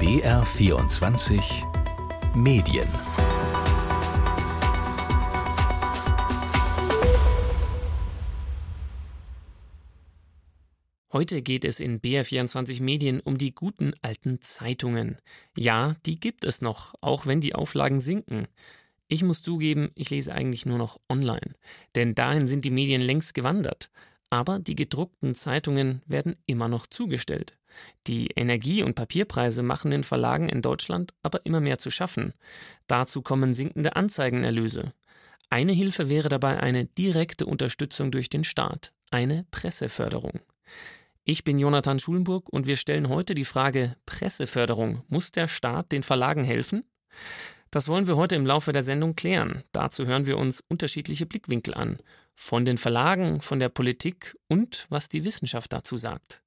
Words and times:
BR24 0.00 1.42
Medien 2.34 2.88
Heute 11.12 11.42
geht 11.42 11.66
es 11.66 11.80
in 11.80 12.00
BR24 12.00 12.82
Medien 12.82 13.20
um 13.20 13.36
die 13.36 13.54
guten 13.54 13.92
alten 14.00 14.40
Zeitungen. 14.40 15.18
Ja, 15.54 15.94
die 16.06 16.18
gibt 16.18 16.46
es 16.46 16.62
noch, 16.62 16.94
auch 17.02 17.26
wenn 17.26 17.42
die 17.42 17.54
Auflagen 17.54 18.00
sinken. 18.00 18.48
Ich 19.06 19.22
muss 19.22 19.42
zugeben, 19.42 19.90
ich 19.96 20.08
lese 20.08 20.32
eigentlich 20.32 20.64
nur 20.64 20.78
noch 20.78 20.98
online, 21.10 21.56
denn 21.94 22.14
dahin 22.14 22.48
sind 22.48 22.64
die 22.64 22.70
Medien 22.70 23.02
längst 23.02 23.34
gewandert. 23.34 23.90
Aber 24.30 24.60
die 24.60 24.76
gedruckten 24.76 25.34
Zeitungen 25.34 26.02
werden 26.06 26.36
immer 26.46 26.68
noch 26.68 26.86
zugestellt. 26.86 27.56
Die 28.06 28.28
Energie- 28.28 28.82
und 28.82 28.94
Papierpreise 28.94 29.62
machen 29.62 29.90
den 29.90 30.04
Verlagen 30.04 30.48
in 30.48 30.62
Deutschland 30.62 31.12
aber 31.22 31.44
immer 31.44 31.60
mehr 31.60 31.78
zu 31.78 31.90
schaffen. 31.90 32.32
Dazu 32.86 33.22
kommen 33.22 33.54
sinkende 33.54 33.96
Anzeigenerlöse. 33.96 34.92
Eine 35.50 35.72
Hilfe 35.72 36.08
wäre 36.08 36.28
dabei 36.28 36.60
eine 36.60 36.84
direkte 36.84 37.44
Unterstützung 37.44 38.12
durch 38.12 38.28
den 38.28 38.44
Staat, 38.44 38.92
eine 39.10 39.44
Presseförderung. 39.50 40.40
Ich 41.24 41.44
bin 41.44 41.58
Jonathan 41.58 41.98
Schulenburg 41.98 42.48
und 42.48 42.66
wir 42.66 42.76
stellen 42.76 43.08
heute 43.08 43.34
die 43.34 43.44
Frage 43.44 43.96
Presseförderung. 44.06 45.02
Muss 45.08 45.32
der 45.32 45.48
Staat 45.48 45.92
den 45.92 46.02
Verlagen 46.02 46.44
helfen? 46.44 46.84
Das 47.70 47.88
wollen 47.88 48.06
wir 48.06 48.16
heute 48.16 48.34
im 48.36 48.46
Laufe 48.46 48.72
der 48.72 48.82
Sendung 48.82 49.14
klären. 49.14 49.62
Dazu 49.72 50.06
hören 50.06 50.26
wir 50.26 50.38
uns 50.38 50.62
unterschiedliche 50.68 51.26
Blickwinkel 51.26 51.74
an. 51.74 51.98
Von 52.42 52.64
den 52.64 52.78
Verlagen, 52.78 53.42
von 53.42 53.60
der 53.60 53.68
Politik 53.68 54.34
und 54.48 54.86
was 54.88 55.10
die 55.10 55.26
Wissenschaft 55.26 55.74
dazu 55.74 55.98
sagt. 55.98 56.40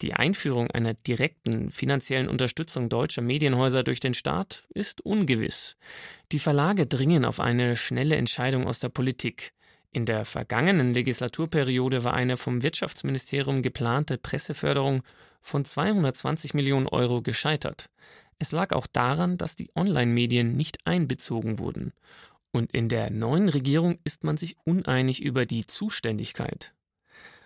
Die 0.00 0.14
Einführung 0.14 0.70
einer 0.70 0.94
direkten 0.94 1.72
finanziellen 1.72 2.28
Unterstützung 2.28 2.88
deutscher 2.88 3.22
Medienhäuser 3.22 3.82
durch 3.82 3.98
den 3.98 4.14
Staat 4.14 4.62
ist 4.72 5.00
ungewiss. 5.00 5.76
Die 6.30 6.38
Verlage 6.38 6.86
dringen 6.86 7.24
auf 7.24 7.40
eine 7.40 7.74
schnelle 7.76 8.14
Entscheidung 8.14 8.68
aus 8.68 8.78
der 8.78 8.90
Politik. 8.90 9.52
In 9.90 10.06
der 10.06 10.26
vergangenen 10.26 10.94
Legislaturperiode 10.94 12.04
war 12.04 12.14
eine 12.14 12.36
vom 12.36 12.62
Wirtschaftsministerium 12.62 13.62
geplante 13.62 14.18
Presseförderung 14.18 15.02
von 15.40 15.64
220 15.64 16.54
Millionen 16.54 16.86
Euro 16.86 17.20
gescheitert. 17.20 17.90
Es 18.38 18.52
lag 18.52 18.72
auch 18.72 18.86
daran, 18.86 19.38
dass 19.38 19.56
die 19.56 19.70
Online-Medien 19.74 20.56
nicht 20.56 20.78
einbezogen 20.84 21.58
wurden. 21.58 21.92
Und 22.52 22.72
in 22.72 22.88
der 22.88 23.10
neuen 23.10 23.48
Regierung 23.48 23.98
ist 24.04 24.24
man 24.24 24.36
sich 24.36 24.56
uneinig 24.64 25.22
über 25.22 25.46
die 25.46 25.66
Zuständigkeit. 25.66 26.74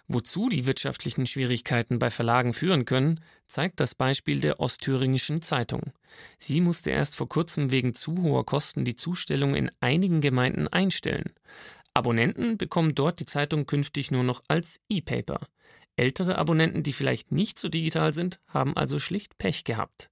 Wozu 0.09 0.49
die 0.49 0.67
wirtschaftlichen 0.67 1.27
Schwierigkeiten 1.27 1.99
bei 1.99 2.11
Verlagen 2.11 2.53
führen 2.53 2.85
können, 2.85 3.21
zeigt 3.49 3.81
das 3.81 3.95
Beispiel 3.95 4.41
der 4.41 4.61
Ostthüringischen 4.61 5.43
Zeitung. 5.43 5.93
Sie 6.39 6.61
musste 6.61 6.91
erst 6.91 7.17
vor 7.17 7.29
kurzem 7.29 7.73
wegen 7.73 7.95
zu 7.95 8.23
hoher 8.23 8.47
Kosten 8.47 8.85
die 8.85 8.95
Zustellung 8.95 9.57
in 9.57 9.71
einigen 9.81 10.21
Gemeinden 10.21 10.69
einstellen. 10.69 11.33
Abonnenten 11.93 12.57
bekommen 12.57 12.95
dort 12.95 13.19
die 13.19 13.27
Zeitung 13.27 13.67
künftig 13.67 14.11
nur 14.11 14.23
noch 14.23 14.43
als 14.49 14.79
E-Paper. 14.89 15.41
Ältere 15.97 16.39
Abonnenten, 16.39 16.83
die 16.83 16.93
vielleicht 16.93 17.33
nicht 17.33 17.59
so 17.59 17.69
digital 17.69 18.13
sind, 18.13 18.39
haben 18.47 18.77
also 18.77 19.01
schlicht 19.01 19.39
Pech 19.39 19.65
gehabt. 19.65 20.11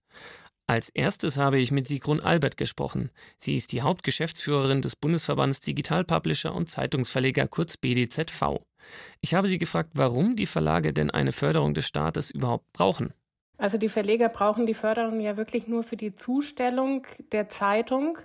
Als 0.66 0.88
erstes 0.88 1.36
habe 1.36 1.58
ich 1.58 1.72
mit 1.72 1.86
Sigrun 1.86 2.20
Albert 2.20 2.56
gesprochen. 2.56 3.10
Sie 3.36 3.54
ist 3.54 3.72
die 3.72 3.82
Hauptgeschäftsführerin 3.82 4.80
des 4.80 4.96
Bundesverbands 4.96 5.60
Digital 5.60 6.04
Publisher 6.04 6.54
und 6.54 6.70
Zeitungsverleger 6.70 7.48
kurz 7.48 7.76
BDZV. 7.76 8.60
Ich 9.20 9.34
habe 9.34 9.48
sie 9.48 9.58
gefragt, 9.58 9.90
warum 9.94 10.36
die 10.36 10.46
Verlage 10.46 10.94
denn 10.94 11.10
eine 11.10 11.32
Förderung 11.32 11.74
des 11.74 11.86
Staates 11.86 12.30
überhaupt 12.30 12.72
brauchen. 12.72 13.12
Also 13.58 13.76
die 13.76 13.90
Verleger 13.90 14.30
brauchen 14.30 14.64
die 14.64 14.74
Förderung 14.74 15.20
ja 15.20 15.36
wirklich 15.36 15.68
nur 15.68 15.82
für 15.84 15.96
die 15.96 16.14
Zustellung 16.14 17.06
der 17.32 17.50
Zeitung. 17.50 18.16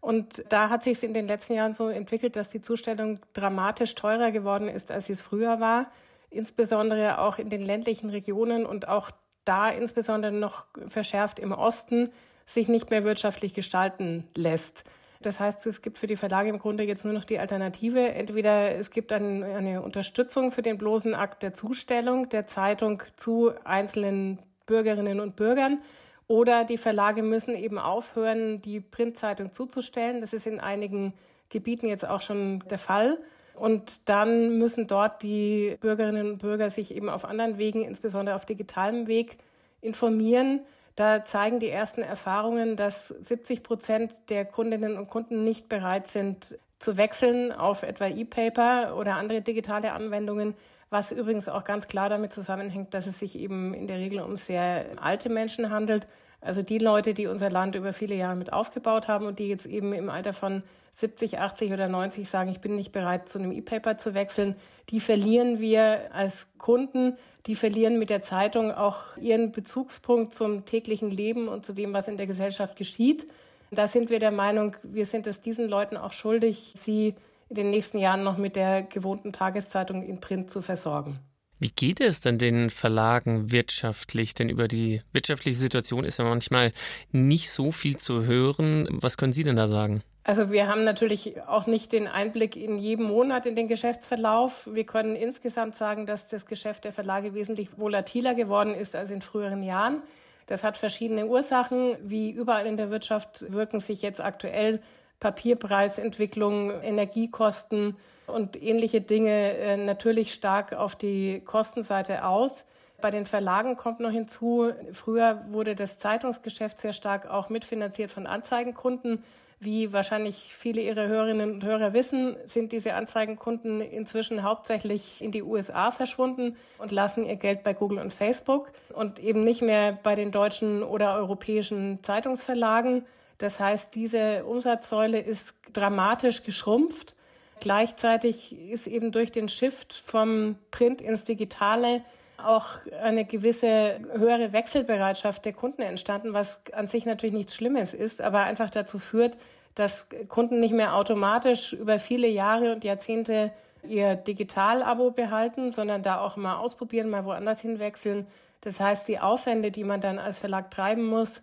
Und 0.00 0.44
da 0.50 0.68
hat 0.68 0.82
sich 0.82 0.98
es 0.98 1.02
in 1.02 1.14
den 1.14 1.26
letzten 1.26 1.54
Jahren 1.54 1.72
so 1.72 1.88
entwickelt, 1.88 2.36
dass 2.36 2.50
die 2.50 2.60
Zustellung 2.60 3.20
dramatisch 3.32 3.94
teurer 3.94 4.32
geworden 4.32 4.68
ist, 4.68 4.90
als 4.90 5.06
sie 5.06 5.14
es 5.14 5.22
früher 5.22 5.60
war. 5.60 5.90
Insbesondere 6.28 7.18
auch 7.20 7.38
in 7.38 7.48
den 7.48 7.62
ländlichen 7.62 8.10
Regionen 8.10 8.66
und 8.66 8.86
auch 8.86 9.10
da 9.46 9.70
insbesondere 9.70 10.32
noch 10.32 10.64
verschärft 10.88 11.38
im 11.38 11.52
Osten 11.52 12.10
sich 12.46 12.68
nicht 12.68 12.90
mehr 12.90 13.04
wirtschaftlich 13.04 13.54
gestalten 13.54 14.28
lässt. 14.34 14.84
Das 15.22 15.40
heißt, 15.40 15.66
es 15.66 15.82
gibt 15.82 15.98
für 15.98 16.06
die 16.06 16.16
Verlage 16.16 16.50
im 16.50 16.58
Grunde 16.58 16.84
jetzt 16.84 17.04
nur 17.04 17.14
noch 17.14 17.24
die 17.24 17.38
Alternative. 17.38 18.00
Entweder 18.12 18.76
es 18.76 18.90
gibt 18.90 19.12
ein, 19.12 19.42
eine 19.42 19.82
Unterstützung 19.82 20.52
für 20.52 20.62
den 20.62 20.78
bloßen 20.78 21.14
Akt 21.14 21.42
der 21.42 21.54
Zustellung 21.54 22.28
der 22.28 22.46
Zeitung 22.46 23.02
zu 23.16 23.52
einzelnen 23.64 24.38
Bürgerinnen 24.66 25.20
und 25.20 25.36
Bürgern 25.36 25.80
oder 26.28 26.64
die 26.64 26.78
Verlage 26.78 27.22
müssen 27.22 27.54
eben 27.54 27.78
aufhören, 27.78 28.60
die 28.60 28.80
Printzeitung 28.80 29.52
zuzustellen. 29.52 30.20
Das 30.20 30.32
ist 30.32 30.46
in 30.46 30.60
einigen 30.60 31.14
Gebieten 31.48 31.86
jetzt 31.86 32.06
auch 32.06 32.20
schon 32.20 32.64
der 32.68 32.78
Fall. 32.78 33.18
Und 33.56 34.08
dann 34.08 34.58
müssen 34.58 34.86
dort 34.86 35.22
die 35.22 35.76
Bürgerinnen 35.80 36.32
und 36.32 36.38
Bürger 36.38 36.70
sich 36.70 36.94
eben 36.94 37.08
auf 37.08 37.24
anderen 37.24 37.58
Wegen, 37.58 37.82
insbesondere 37.82 38.36
auf 38.36 38.44
digitalem 38.44 39.06
Weg, 39.06 39.38
informieren. 39.80 40.60
Da 40.94 41.24
zeigen 41.24 41.60
die 41.60 41.68
ersten 41.68 42.02
Erfahrungen, 42.02 42.76
dass 42.76 43.08
70 43.08 43.62
Prozent 43.62 44.30
der 44.30 44.44
Kundinnen 44.44 44.96
und 44.96 45.08
Kunden 45.08 45.44
nicht 45.44 45.68
bereit 45.68 46.06
sind, 46.06 46.58
zu 46.78 46.96
wechseln 46.96 47.52
auf 47.52 47.82
etwa 47.82 48.06
E-Paper 48.06 48.96
oder 48.96 49.16
andere 49.16 49.40
digitale 49.40 49.92
Anwendungen, 49.92 50.54
was 50.90 51.12
übrigens 51.12 51.48
auch 51.48 51.64
ganz 51.64 51.88
klar 51.88 52.08
damit 52.08 52.32
zusammenhängt, 52.32 52.94
dass 52.94 53.06
es 53.06 53.18
sich 53.18 53.38
eben 53.38 53.74
in 53.74 53.86
der 53.86 53.98
Regel 53.98 54.20
um 54.20 54.36
sehr 54.36 54.86
alte 55.00 55.28
Menschen 55.28 55.70
handelt. 55.70 56.06
Also 56.40 56.62
die 56.62 56.78
Leute, 56.78 57.14
die 57.14 57.26
unser 57.26 57.50
Land 57.50 57.74
über 57.74 57.92
viele 57.92 58.14
Jahre 58.14 58.36
mit 58.36 58.52
aufgebaut 58.52 59.08
haben 59.08 59.26
und 59.26 59.38
die 59.38 59.48
jetzt 59.48 59.66
eben 59.66 59.92
im 59.92 60.10
Alter 60.10 60.32
von 60.32 60.62
70, 60.92 61.38
80 61.38 61.72
oder 61.72 61.88
90 61.88 62.28
sagen, 62.28 62.50
ich 62.50 62.60
bin 62.60 62.74
nicht 62.74 62.92
bereit, 62.92 63.28
zu 63.28 63.38
einem 63.38 63.52
E-Paper 63.52 63.98
zu 63.98 64.14
wechseln, 64.14 64.56
die 64.88 65.00
verlieren 65.00 65.60
wir 65.60 66.14
als 66.14 66.48
Kunden, 66.58 67.18
die 67.46 67.54
verlieren 67.54 67.98
mit 67.98 68.08
der 68.08 68.22
Zeitung 68.22 68.72
auch 68.72 69.16
ihren 69.18 69.52
Bezugspunkt 69.52 70.32
zum 70.32 70.64
täglichen 70.64 71.10
Leben 71.10 71.48
und 71.48 71.66
zu 71.66 71.74
dem, 71.74 71.92
was 71.92 72.08
in 72.08 72.16
der 72.16 72.26
Gesellschaft 72.26 72.76
geschieht. 72.76 73.26
Da 73.70 73.88
sind 73.88 74.08
wir 74.08 74.20
der 74.20 74.30
Meinung, 74.30 74.76
wir 74.82 75.06
sind 75.06 75.26
es 75.26 75.42
diesen 75.42 75.68
Leuten 75.68 75.96
auch 75.96 76.12
schuldig, 76.12 76.72
sie 76.76 77.14
in 77.48 77.56
den 77.56 77.70
nächsten 77.70 77.98
Jahren 77.98 78.24
noch 78.24 78.38
mit 78.38 78.56
der 78.56 78.82
gewohnten 78.82 79.32
Tageszeitung 79.32 80.02
in 80.02 80.20
Print 80.20 80.50
zu 80.50 80.62
versorgen. 80.62 81.18
Wie 81.58 81.70
geht 81.70 82.00
es 82.00 82.20
denn 82.20 82.38
den 82.38 82.70
Verlagen 82.70 83.50
wirtschaftlich? 83.50 84.34
Denn 84.34 84.48
über 84.48 84.68
die 84.68 85.02
wirtschaftliche 85.12 85.58
Situation 85.58 86.04
ist 86.04 86.18
ja 86.18 86.24
manchmal 86.24 86.72
nicht 87.12 87.50
so 87.50 87.72
viel 87.72 87.96
zu 87.96 88.26
hören. 88.26 88.88
Was 88.90 89.16
können 89.16 89.32
Sie 89.32 89.42
denn 89.42 89.56
da 89.56 89.66
sagen? 89.66 90.02
Also 90.22 90.50
wir 90.50 90.66
haben 90.66 90.82
natürlich 90.82 91.40
auch 91.46 91.66
nicht 91.66 91.92
den 91.92 92.08
Einblick 92.08 92.56
in 92.56 92.78
jedem 92.78 93.06
Monat 93.06 93.46
in 93.46 93.54
den 93.54 93.68
Geschäftsverlauf. 93.68 94.68
Wir 94.70 94.84
können 94.84 95.14
insgesamt 95.14 95.76
sagen, 95.76 96.04
dass 96.04 96.26
das 96.26 96.46
Geschäft 96.46 96.84
der 96.84 96.92
Verlage 96.92 97.32
wesentlich 97.32 97.78
volatiler 97.78 98.34
geworden 98.34 98.74
ist 98.74 98.96
als 98.96 99.10
in 99.10 99.22
früheren 99.22 99.62
Jahren. 99.62 100.02
Das 100.48 100.64
hat 100.64 100.76
verschiedene 100.76 101.26
Ursachen. 101.26 101.96
Wie 102.02 102.32
überall 102.32 102.66
in 102.66 102.76
der 102.76 102.90
Wirtschaft 102.90 103.50
wirken 103.52 103.80
sich 103.80 104.02
jetzt 104.02 104.20
aktuell 104.20 104.82
Papierpreisentwicklung, 105.20 106.70
Energiekosten 106.82 107.96
und 108.26 108.60
ähnliche 108.62 109.00
Dinge 109.00 109.56
äh, 109.56 109.76
natürlich 109.76 110.32
stark 110.32 110.72
auf 110.72 110.96
die 110.96 111.42
Kostenseite 111.44 112.24
aus. 112.24 112.66
Bei 113.00 113.10
den 113.10 113.26
Verlagen 113.26 113.76
kommt 113.76 114.00
noch 114.00 114.10
hinzu, 114.10 114.72
früher 114.92 115.44
wurde 115.48 115.74
das 115.74 115.98
Zeitungsgeschäft 115.98 116.78
sehr 116.78 116.92
stark 116.92 117.28
auch 117.28 117.50
mitfinanziert 117.50 118.10
von 118.10 118.26
Anzeigenkunden. 118.26 119.22
Wie 119.58 119.92
wahrscheinlich 119.92 120.52
viele 120.54 120.82
Ihrer 120.82 121.06
Hörerinnen 121.06 121.50
und 121.54 121.64
Hörer 121.64 121.94
wissen, 121.94 122.36
sind 122.44 122.72
diese 122.72 122.92
Anzeigenkunden 122.92 123.80
inzwischen 123.80 124.42
hauptsächlich 124.42 125.22
in 125.22 125.32
die 125.32 125.42
USA 125.42 125.90
verschwunden 125.90 126.56
und 126.76 126.92
lassen 126.92 127.24
ihr 127.24 127.36
Geld 127.36 127.62
bei 127.62 127.72
Google 127.72 127.98
und 127.98 128.12
Facebook 128.12 128.70
und 128.94 129.18
eben 129.18 129.44
nicht 129.44 129.62
mehr 129.62 129.98
bei 130.02 130.14
den 130.14 130.30
deutschen 130.30 130.82
oder 130.82 131.14
europäischen 131.14 132.02
Zeitungsverlagen. 132.02 133.06
Das 133.38 133.58
heißt, 133.58 133.94
diese 133.94 134.44
Umsatzsäule 134.44 135.20
ist 135.20 135.54
dramatisch 135.72 136.42
geschrumpft. 136.42 137.15
Gleichzeitig 137.60 138.56
ist 138.70 138.86
eben 138.86 139.12
durch 139.12 139.32
den 139.32 139.48
Shift 139.48 139.94
vom 139.94 140.56
Print 140.70 141.00
ins 141.00 141.24
Digitale 141.24 142.02
auch 142.36 142.66
eine 143.02 143.24
gewisse 143.24 143.98
höhere 144.12 144.52
Wechselbereitschaft 144.52 145.44
der 145.44 145.52
Kunden 145.52 145.82
entstanden, 145.82 146.34
was 146.34 146.60
an 146.72 146.86
sich 146.86 147.06
natürlich 147.06 147.34
nichts 147.34 147.54
Schlimmes 147.54 147.94
ist, 147.94 148.20
aber 148.20 148.40
einfach 148.40 148.70
dazu 148.70 148.98
führt, 148.98 149.36
dass 149.74 150.06
Kunden 150.28 150.60
nicht 150.60 150.74
mehr 150.74 150.94
automatisch 150.94 151.72
über 151.72 151.98
viele 151.98 152.28
Jahre 152.28 152.72
und 152.72 152.84
Jahrzehnte 152.84 153.52
ihr 153.82 154.16
Digital-Abo 154.16 155.10
behalten, 155.10 155.70
sondern 155.72 156.02
da 156.02 156.20
auch 156.20 156.36
mal 156.36 156.56
ausprobieren, 156.56 157.08
mal 157.08 157.24
woanders 157.24 157.60
hinwechseln. 157.60 158.26
Das 158.62 158.80
heißt, 158.80 159.06
die 159.06 159.20
Aufwände, 159.20 159.70
die 159.70 159.84
man 159.84 160.00
dann 160.00 160.18
als 160.18 160.38
Verlag 160.38 160.70
treiben 160.70 161.06
muss, 161.06 161.42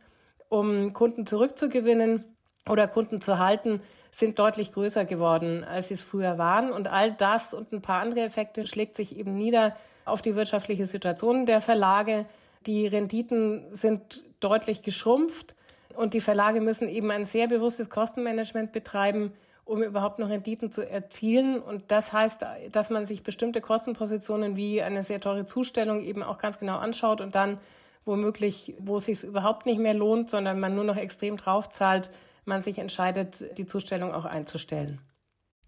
um 0.50 0.94
Kunden 0.94 1.25
zurückzugewinnen 1.25 2.25
oder 2.69 2.88
Kunden 2.88 3.21
zu 3.21 3.39
halten, 3.39 3.81
sind 4.13 4.38
deutlich 4.38 4.71
größer 4.71 5.06
geworden, 5.06 5.63
als 5.63 5.88
sie 5.88 5.95
es 5.95 6.04
früher 6.04 6.38
waren. 6.38 6.71
Und 6.71 6.88
all 6.88 7.12
das 7.12 7.54
und 7.54 7.74
ein 7.74 7.81
paar 7.81 8.00
andere 8.01 8.21
Effekte 8.21 8.68
schlägt 8.68 8.95
sich 8.95 9.18
eben 9.18 9.36
nieder 9.36 9.75
auf 10.06 10.21
die 10.21 10.36
wirtschaftliche 10.36 10.86
Situation 10.86 11.48
der 11.48 11.62
Verlage. 11.62 12.25
Die 12.68 12.86
Renditen 12.86 13.65
sind 13.71 14.24
deutlich 14.39 14.83
geschrumpft. 14.83 15.56
Und 15.95 16.13
die 16.13 16.21
Verlage 16.21 16.62
müssen 16.62 16.89
eben 16.89 17.10
ein 17.12 17.25
sehr 17.25 17.48
bewusstes 17.48 17.89
Kostenmanagement 17.89 18.71
betreiben, 18.71 19.33
um 19.65 19.81
überhaupt 19.81 20.19
noch 20.19 20.30
Renditen 20.30 20.71
zu 20.71 20.88
erzielen. 20.88 21.60
Und 21.60 21.86
das 21.88 22.13
heißt, 22.13 22.45
dass 22.71 22.89
man 22.92 23.06
sich 23.06 23.24
bestimmte 23.24 23.62
Kostenpositionen 23.62 24.56
wie 24.56 24.81
eine 24.83 25.01
sehr 25.01 25.21
teure 25.21 25.45
Zustellung 25.45 26.01
eben 26.04 26.21
auch 26.21 26.38
ganz 26.38 26.60
genau 26.60 26.77
anschaut 26.77 27.19
und 27.19 27.33
dann 27.33 27.57
womöglich, 28.06 28.75
wo 28.80 28.98
es 28.98 29.06
sich 29.06 29.24
überhaupt 29.24 29.65
nicht 29.65 29.80
mehr 29.80 29.94
lohnt, 29.94 30.30
sondern 30.30 30.60
man 30.60 30.75
nur 30.75 30.83
noch 30.83 30.98
extrem 30.98 31.38
draufzahlt, 31.38 32.10
man 32.45 32.62
sich 32.62 32.78
entscheidet, 32.78 33.57
die 33.57 33.66
Zustellung 33.66 34.13
auch 34.13 34.25
einzustellen. 34.25 35.00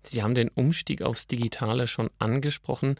Sie 0.08 0.22
haben 0.22 0.36
den 0.36 0.50
Umstieg 0.50 1.02
aufs 1.02 1.28
Digitale 1.28 1.88
schon 1.88 2.10
angesprochen. 2.20 2.96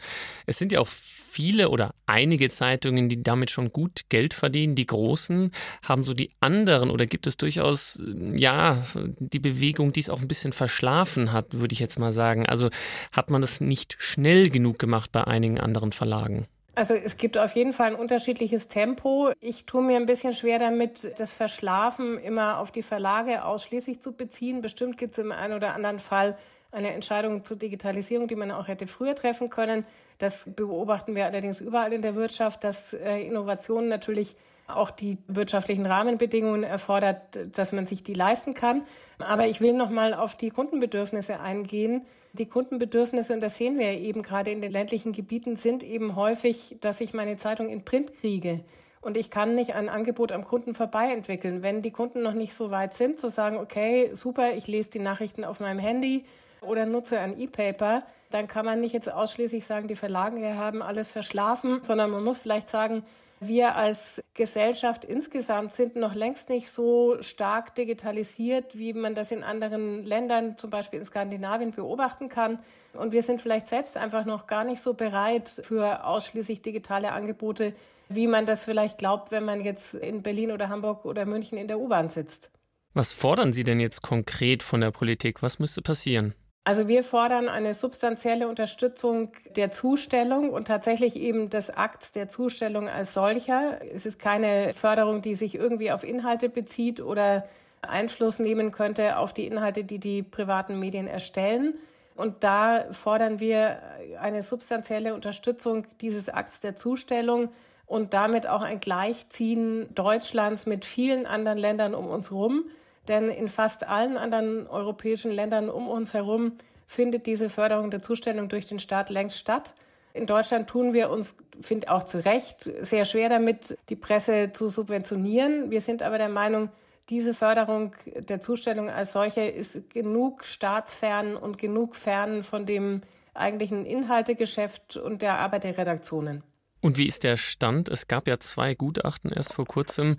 Es 0.46 0.58
sind 0.58 0.72
ja 0.72 0.80
auch 0.80 0.88
viele 0.88 1.68
oder 1.68 1.94
einige 2.06 2.50
Zeitungen, 2.50 3.08
die 3.08 3.22
damit 3.22 3.50
schon 3.50 3.72
gut 3.72 4.02
Geld 4.08 4.34
verdienen. 4.34 4.74
Die 4.74 4.86
großen 4.86 5.52
haben 5.82 6.02
so 6.02 6.14
die 6.14 6.30
anderen 6.40 6.90
oder 6.90 7.06
gibt 7.06 7.26
es 7.26 7.36
durchaus, 7.36 8.00
ja, 8.34 8.84
die 9.18 9.38
Bewegung, 9.38 9.92
die 9.92 10.00
es 10.00 10.08
auch 10.08 10.20
ein 10.20 10.28
bisschen 10.28 10.52
verschlafen 10.52 11.32
hat, 11.32 11.52
würde 11.52 11.74
ich 11.74 11.78
jetzt 11.78 11.98
mal 11.98 12.12
sagen. 12.12 12.46
Also 12.46 12.70
hat 13.12 13.30
man 13.30 13.40
das 13.40 13.60
nicht 13.60 13.96
schnell 13.98 14.50
genug 14.50 14.78
gemacht 14.78 15.12
bei 15.12 15.24
einigen 15.24 15.60
anderen 15.60 15.92
Verlagen? 15.92 16.46
Also 16.76 16.92
es 16.92 17.16
gibt 17.16 17.38
auf 17.38 17.56
jeden 17.56 17.72
Fall 17.72 17.92
ein 17.92 17.94
unterschiedliches 17.94 18.68
Tempo. 18.68 19.32
Ich 19.40 19.64
tue 19.64 19.82
mir 19.82 19.96
ein 19.96 20.04
bisschen 20.04 20.34
schwer 20.34 20.58
damit, 20.58 21.18
das 21.18 21.32
Verschlafen 21.32 22.18
immer 22.18 22.58
auf 22.58 22.70
die 22.70 22.82
Verlage 22.82 23.46
ausschließlich 23.46 24.02
zu 24.02 24.12
beziehen. 24.12 24.60
Bestimmt 24.60 24.98
gibt 24.98 25.14
es 25.14 25.24
im 25.24 25.32
einen 25.32 25.54
oder 25.54 25.72
anderen 25.72 26.00
Fall 26.00 26.36
eine 26.72 26.92
Entscheidung 26.92 27.46
zur 27.46 27.56
Digitalisierung, 27.56 28.28
die 28.28 28.36
man 28.36 28.50
auch 28.50 28.68
hätte 28.68 28.86
früher 28.86 29.14
treffen 29.14 29.48
können. 29.48 29.86
Das 30.18 30.44
beobachten 30.54 31.14
wir 31.14 31.24
allerdings 31.24 31.62
überall 31.62 31.94
in 31.94 32.02
der 32.02 32.14
Wirtschaft, 32.14 32.62
dass 32.62 32.92
äh, 32.92 33.22
Innovation 33.22 33.88
natürlich 33.88 34.36
auch 34.66 34.90
die 34.90 35.16
wirtschaftlichen 35.28 35.86
Rahmenbedingungen 35.86 36.62
erfordert, 36.62 37.56
dass 37.56 37.72
man 37.72 37.86
sich 37.86 38.02
die 38.02 38.12
leisten 38.12 38.52
kann. 38.52 38.82
Aber 39.18 39.46
ich 39.46 39.62
will 39.62 39.72
noch 39.72 39.88
mal 39.88 40.12
auf 40.12 40.36
die 40.36 40.50
Kundenbedürfnisse 40.50 41.40
eingehen. 41.40 42.04
Die 42.38 42.46
Kundenbedürfnisse, 42.46 43.32
und 43.32 43.42
das 43.42 43.56
sehen 43.56 43.78
wir 43.78 43.92
eben 43.92 44.22
gerade 44.22 44.50
in 44.50 44.60
den 44.60 44.72
ländlichen 44.72 45.12
Gebieten, 45.12 45.56
sind 45.56 45.82
eben 45.82 46.16
häufig, 46.16 46.76
dass 46.80 47.00
ich 47.00 47.14
meine 47.14 47.36
Zeitung 47.36 47.68
in 47.68 47.84
Print 47.84 48.12
kriege. 48.12 48.60
Und 49.00 49.16
ich 49.16 49.30
kann 49.30 49.54
nicht 49.54 49.74
ein 49.74 49.88
Angebot 49.88 50.32
am 50.32 50.44
Kunden 50.44 50.74
vorbei 50.74 51.12
entwickeln. 51.12 51.62
Wenn 51.62 51.80
die 51.80 51.92
Kunden 51.92 52.22
noch 52.22 52.34
nicht 52.34 52.54
so 52.54 52.70
weit 52.70 52.94
sind, 52.94 53.20
zu 53.20 53.30
sagen, 53.30 53.56
okay, 53.56 54.10
super, 54.12 54.54
ich 54.54 54.66
lese 54.66 54.90
die 54.90 54.98
Nachrichten 54.98 55.44
auf 55.44 55.60
meinem 55.60 55.78
Handy, 55.78 56.24
oder 56.62 56.86
nutze 56.86 57.18
ein 57.18 57.38
E-Paper, 57.38 58.02
dann 58.30 58.48
kann 58.48 58.66
man 58.66 58.80
nicht 58.80 58.92
jetzt 58.92 59.10
ausschließlich 59.10 59.64
sagen, 59.64 59.88
die 59.88 59.94
Verlage 59.94 60.56
haben 60.56 60.82
alles 60.82 61.10
verschlafen, 61.10 61.80
sondern 61.82 62.10
man 62.10 62.24
muss 62.24 62.38
vielleicht 62.38 62.68
sagen, 62.68 63.04
wir 63.40 63.76
als 63.76 64.22
Gesellschaft 64.34 65.04
insgesamt 65.04 65.74
sind 65.74 65.96
noch 65.96 66.14
längst 66.14 66.48
nicht 66.48 66.70
so 66.70 67.16
stark 67.20 67.74
digitalisiert, 67.74 68.78
wie 68.78 68.94
man 68.94 69.14
das 69.14 69.30
in 69.30 69.42
anderen 69.42 70.04
Ländern, 70.04 70.56
zum 70.56 70.70
Beispiel 70.70 71.00
in 71.00 71.06
Skandinavien, 71.06 71.72
beobachten 71.72 72.28
kann. 72.28 72.58
Und 72.94 73.12
wir 73.12 73.22
sind 73.22 73.42
vielleicht 73.42 73.66
selbst 73.68 73.96
einfach 73.98 74.24
noch 74.24 74.46
gar 74.46 74.64
nicht 74.64 74.80
so 74.80 74.94
bereit 74.94 75.48
für 75.48 76.04
ausschließlich 76.04 76.62
digitale 76.62 77.12
Angebote, 77.12 77.74
wie 78.08 78.26
man 78.26 78.46
das 78.46 78.64
vielleicht 78.64 78.98
glaubt, 78.98 79.30
wenn 79.32 79.44
man 79.44 79.62
jetzt 79.62 79.94
in 79.94 80.22
Berlin 80.22 80.52
oder 80.52 80.70
Hamburg 80.70 81.04
oder 81.04 81.26
München 81.26 81.58
in 81.58 81.68
der 81.68 81.78
U-Bahn 81.78 82.08
sitzt. 82.08 82.50
Was 82.94 83.12
fordern 83.12 83.52
Sie 83.52 83.64
denn 83.64 83.80
jetzt 83.80 84.00
konkret 84.00 84.62
von 84.62 84.80
der 84.80 84.92
Politik? 84.92 85.42
Was 85.42 85.58
müsste 85.58 85.82
passieren? 85.82 86.34
Also 86.66 86.88
wir 86.88 87.04
fordern 87.04 87.48
eine 87.48 87.74
substanzielle 87.74 88.48
Unterstützung 88.48 89.30
der 89.54 89.70
Zustellung 89.70 90.50
und 90.50 90.66
tatsächlich 90.66 91.14
eben 91.14 91.48
des 91.48 91.70
Akts 91.70 92.10
der 92.10 92.28
Zustellung 92.28 92.88
als 92.88 93.14
solcher. 93.14 93.78
Es 93.94 94.04
ist 94.04 94.18
keine 94.18 94.72
Förderung, 94.72 95.22
die 95.22 95.36
sich 95.36 95.54
irgendwie 95.54 95.92
auf 95.92 96.02
Inhalte 96.02 96.48
bezieht 96.48 97.00
oder 97.00 97.46
Einfluss 97.82 98.40
nehmen 98.40 98.72
könnte 98.72 99.16
auf 99.16 99.32
die 99.32 99.46
Inhalte, 99.46 99.84
die 99.84 100.00
die 100.00 100.24
privaten 100.24 100.80
Medien 100.80 101.06
erstellen. 101.06 101.74
Und 102.16 102.42
da 102.42 102.86
fordern 102.90 103.38
wir 103.38 103.80
eine 104.20 104.42
substanzielle 104.42 105.14
Unterstützung 105.14 105.86
dieses 106.00 106.28
Akts 106.28 106.58
der 106.58 106.74
Zustellung 106.74 107.50
und 107.86 108.12
damit 108.12 108.48
auch 108.48 108.62
ein 108.62 108.80
Gleichziehen 108.80 109.86
Deutschlands 109.94 110.66
mit 110.66 110.84
vielen 110.84 111.26
anderen 111.26 111.58
Ländern 111.58 111.94
um 111.94 112.08
uns 112.08 112.32
herum. 112.32 112.64
Denn 113.08 113.28
in 113.28 113.48
fast 113.48 113.86
allen 113.86 114.16
anderen 114.16 114.66
europäischen 114.66 115.30
Ländern 115.30 115.70
um 115.70 115.88
uns 115.88 116.14
herum 116.14 116.58
findet 116.86 117.26
diese 117.26 117.50
Förderung 117.50 117.90
der 117.90 118.02
Zustellung 118.02 118.48
durch 118.48 118.66
den 118.66 118.78
Staat 118.78 119.10
längst 119.10 119.38
statt. 119.38 119.74
In 120.12 120.26
Deutschland 120.26 120.68
tun 120.68 120.92
wir 120.94 121.10
uns, 121.10 121.36
finde 121.60 121.90
auch 121.90 122.04
zu 122.04 122.24
Recht, 122.24 122.62
sehr 122.62 123.04
schwer 123.04 123.28
damit, 123.28 123.76
die 123.90 123.96
Presse 123.96 124.50
zu 124.52 124.68
subventionieren. 124.68 125.70
Wir 125.70 125.80
sind 125.80 126.02
aber 126.02 126.16
der 126.16 126.30
Meinung, 126.30 126.70
diese 127.10 127.34
Förderung 127.34 127.92
der 128.06 128.40
Zustellung 128.40 128.88
als 128.88 129.12
solche 129.12 129.42
ist 129.42 129.90
genug 129.90 130.44
staatsfern 130.44 131.36
und 131.36 131.58
genug 131.58 131.96
fern 131.96 132.42
von 132.44 132.66
dem 132.66 133.02
eigentlichen 133.34 133.84
Inhaltegeschäft 133.84 134.96
und 134.96 135.22
der 135.22 135.38
Arbeit 135.38 135.64
der 135.64 135.76
Redaktionen. 135.76 136.42
Und 136.86 136.98
wie 136.98 137.08
ist 137.08 137.24
der 137.24 137.36
Stand? 137.36 137.88
Es 137.88 138.06
gab 138.06 138.28
ja 138.28 138.38
zwei 138.38 138.76
Gutachten 138.76 139.32
erst 139.32 139.54
vor 139.54 139.64
kurzem, 139.64 140.18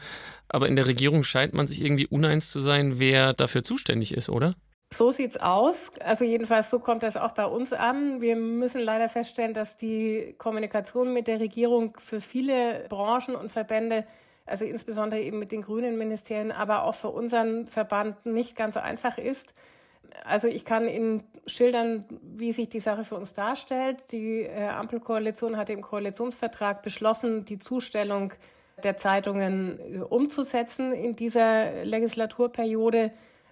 aber 0.49 0.67
in 0.67 0.75
der 0.75 0.85
Regierung 0.85 1.23
scheint 1.23 1.53
man 1.53 1.65
sich 1.65 1.81
irgendwie 1.81 2.07
uneins 2.07 2.51
zu 2.51 2.59
sein, 2.59 2.99
wer 2.99 3.31
dafür 3.31 3.63
zuständig 3.63 4.13
ist, 4.13 4.27
oder? 4.27 4.53
So 4.93 5.11
sieht's 5.11 5.37
aus. 5.37 5.93
Also 6.01 6.25
jedenfalls 6.25 6.69
so 6.69 6.79
kommt 6.79 7.03
das 7.03 7.15
auch 7.15 7.31
bei 7.31 7.45
uns 7.45 7.71
an. 7.71 8.19
Wir 8.19 8.35
müssen 8.35 8.81
leider 8.81 9.07
feststellen, 9.07 9.53
dass 9.53 9.77
die 9.77 10.35
Kommunikation 10.37 11.13
mit 11.13 11.27
der 11.27 11.39
Regierung 11.39 11.95
für 11.99 12.19
viele 12.19 12.85
Branchen 12.89 13.37
und 13.37 13.49
Verbände, 13.49 14.05
also 14.45 14.65
insbesondere 14.65 15.21
eben 15.21 15.39
mit 15.39 15.53
den 15.53 15.61
grünen 15.61 15.97
Ministerien, 15.97 16.51
aber 16.51 16.83
auch 16.83 16.95
für 16.95 17.11
unseren 17.11 17.65
Verband 17.67 18.25
nicht 18.25 18.57
ganz 18.57 18.75
einfach 18.75 19.17
ist. 19.17 19.53
Also 20.25 20.49
ich 20.49 20.65
kann 20.65 20.89
Ihnen 20.89 21.23
schildern, 21.47 22.05
wie 22.21 22.51
sich 22.51 22.69
die 22.69 22.79
Sache 22.79 23.03
für 23.03 23.15
uns 23.15 23.33
darstellt. 23.33 24.11
Die 24.11 24.41
äh, 24.41 24.67
Ampelkoalition 24.67 25.57
hatte 25.57 25.73
im 25.73 25.81
Koalitionsvertrag 25.81 26.83
beschlossen, 26.83 27.45
die 27.45 27.57
Zustellung 27.57 28.33
der 28.83 28.97
Zeitungen 28.97 29.79
äh, 29.79 29.99
umzusetzen 29.99 30.91
in 30.91 31.15
dieser 31.15 31.83
Legislaturperiode. 31.85 33.11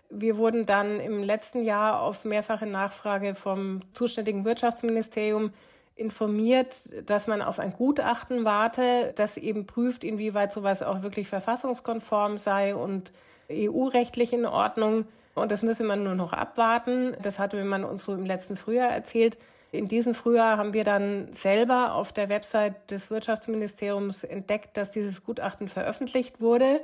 Wir 0.09 0.37
wurden 0.37 0.65
dann 0.65 0.99
im 0.99 1.23
letzten 1.23 1.63
Jahr 1.63 2.01
auf 2.01 2.25
mehrfache 2.25 2.67
Nachfrage 2.67 3.33
vom 3.33 3.81
zuständigen 3.93 4.45
Wirtschaftsministerium 4.45 5.51
informiert, 5.95 6.89
dass 7.09 7.27
man 7.27 7.41
auf 7.41 7.57
ein 7.57 7.73
Gutachten 7.73 8.43
warte, 8.43 9.13
das 9.15 9.37
eben 9.37 9.65
prüft, 9.65 10.03
inwieweit 10.03 10.53
sowas 10.53 10.83
auch 10.83 11.01
wirklich 11.01 11.27
verfassungskonform 11.29 12.37
sei 12.37 12.75
und 12.75 13.11
EU-rechtlich 13.49 14.33
in 14.33 14.45
Ordnung. 14.45 15.05
Und 15.35 15.51
das 15.51 15.61
müsse 15.61 15.83
man 15.83 16.03
nur 16.03 16.15
noch 16.15 16.33
abwarten. 16.33 17.15
Das 17.21 17.37
hatte 17.37 17.63
man 17.63 17.83
uns 17.83 18.05
so 18.05 18.13
im 18.13 18.25
letzten 18.25 18.57
Frühjahr 18.57 18.89
erzählt. 18.89 19.37
In 19.71 19.89
diesem 19.89 20.15
Frühjahr 20.15 20.57
haben 20.57 20.73
wir 20.73 20.85
dann 20.85 21.33
selber 21.33 21.93
auf 21.93 22.13
der 22.13 22.29
Website 22.29 22.89
des 22.89 23.11
Wirtschaftsministeriums 23.11 24.23
entdeckt, 24.23 24.77
dass 24.77 24.91
dieses 24.91 25.23
Gutachten 25.23 25.67
veröffentlicht 25.67 26.39
wurde. 26.39 26.79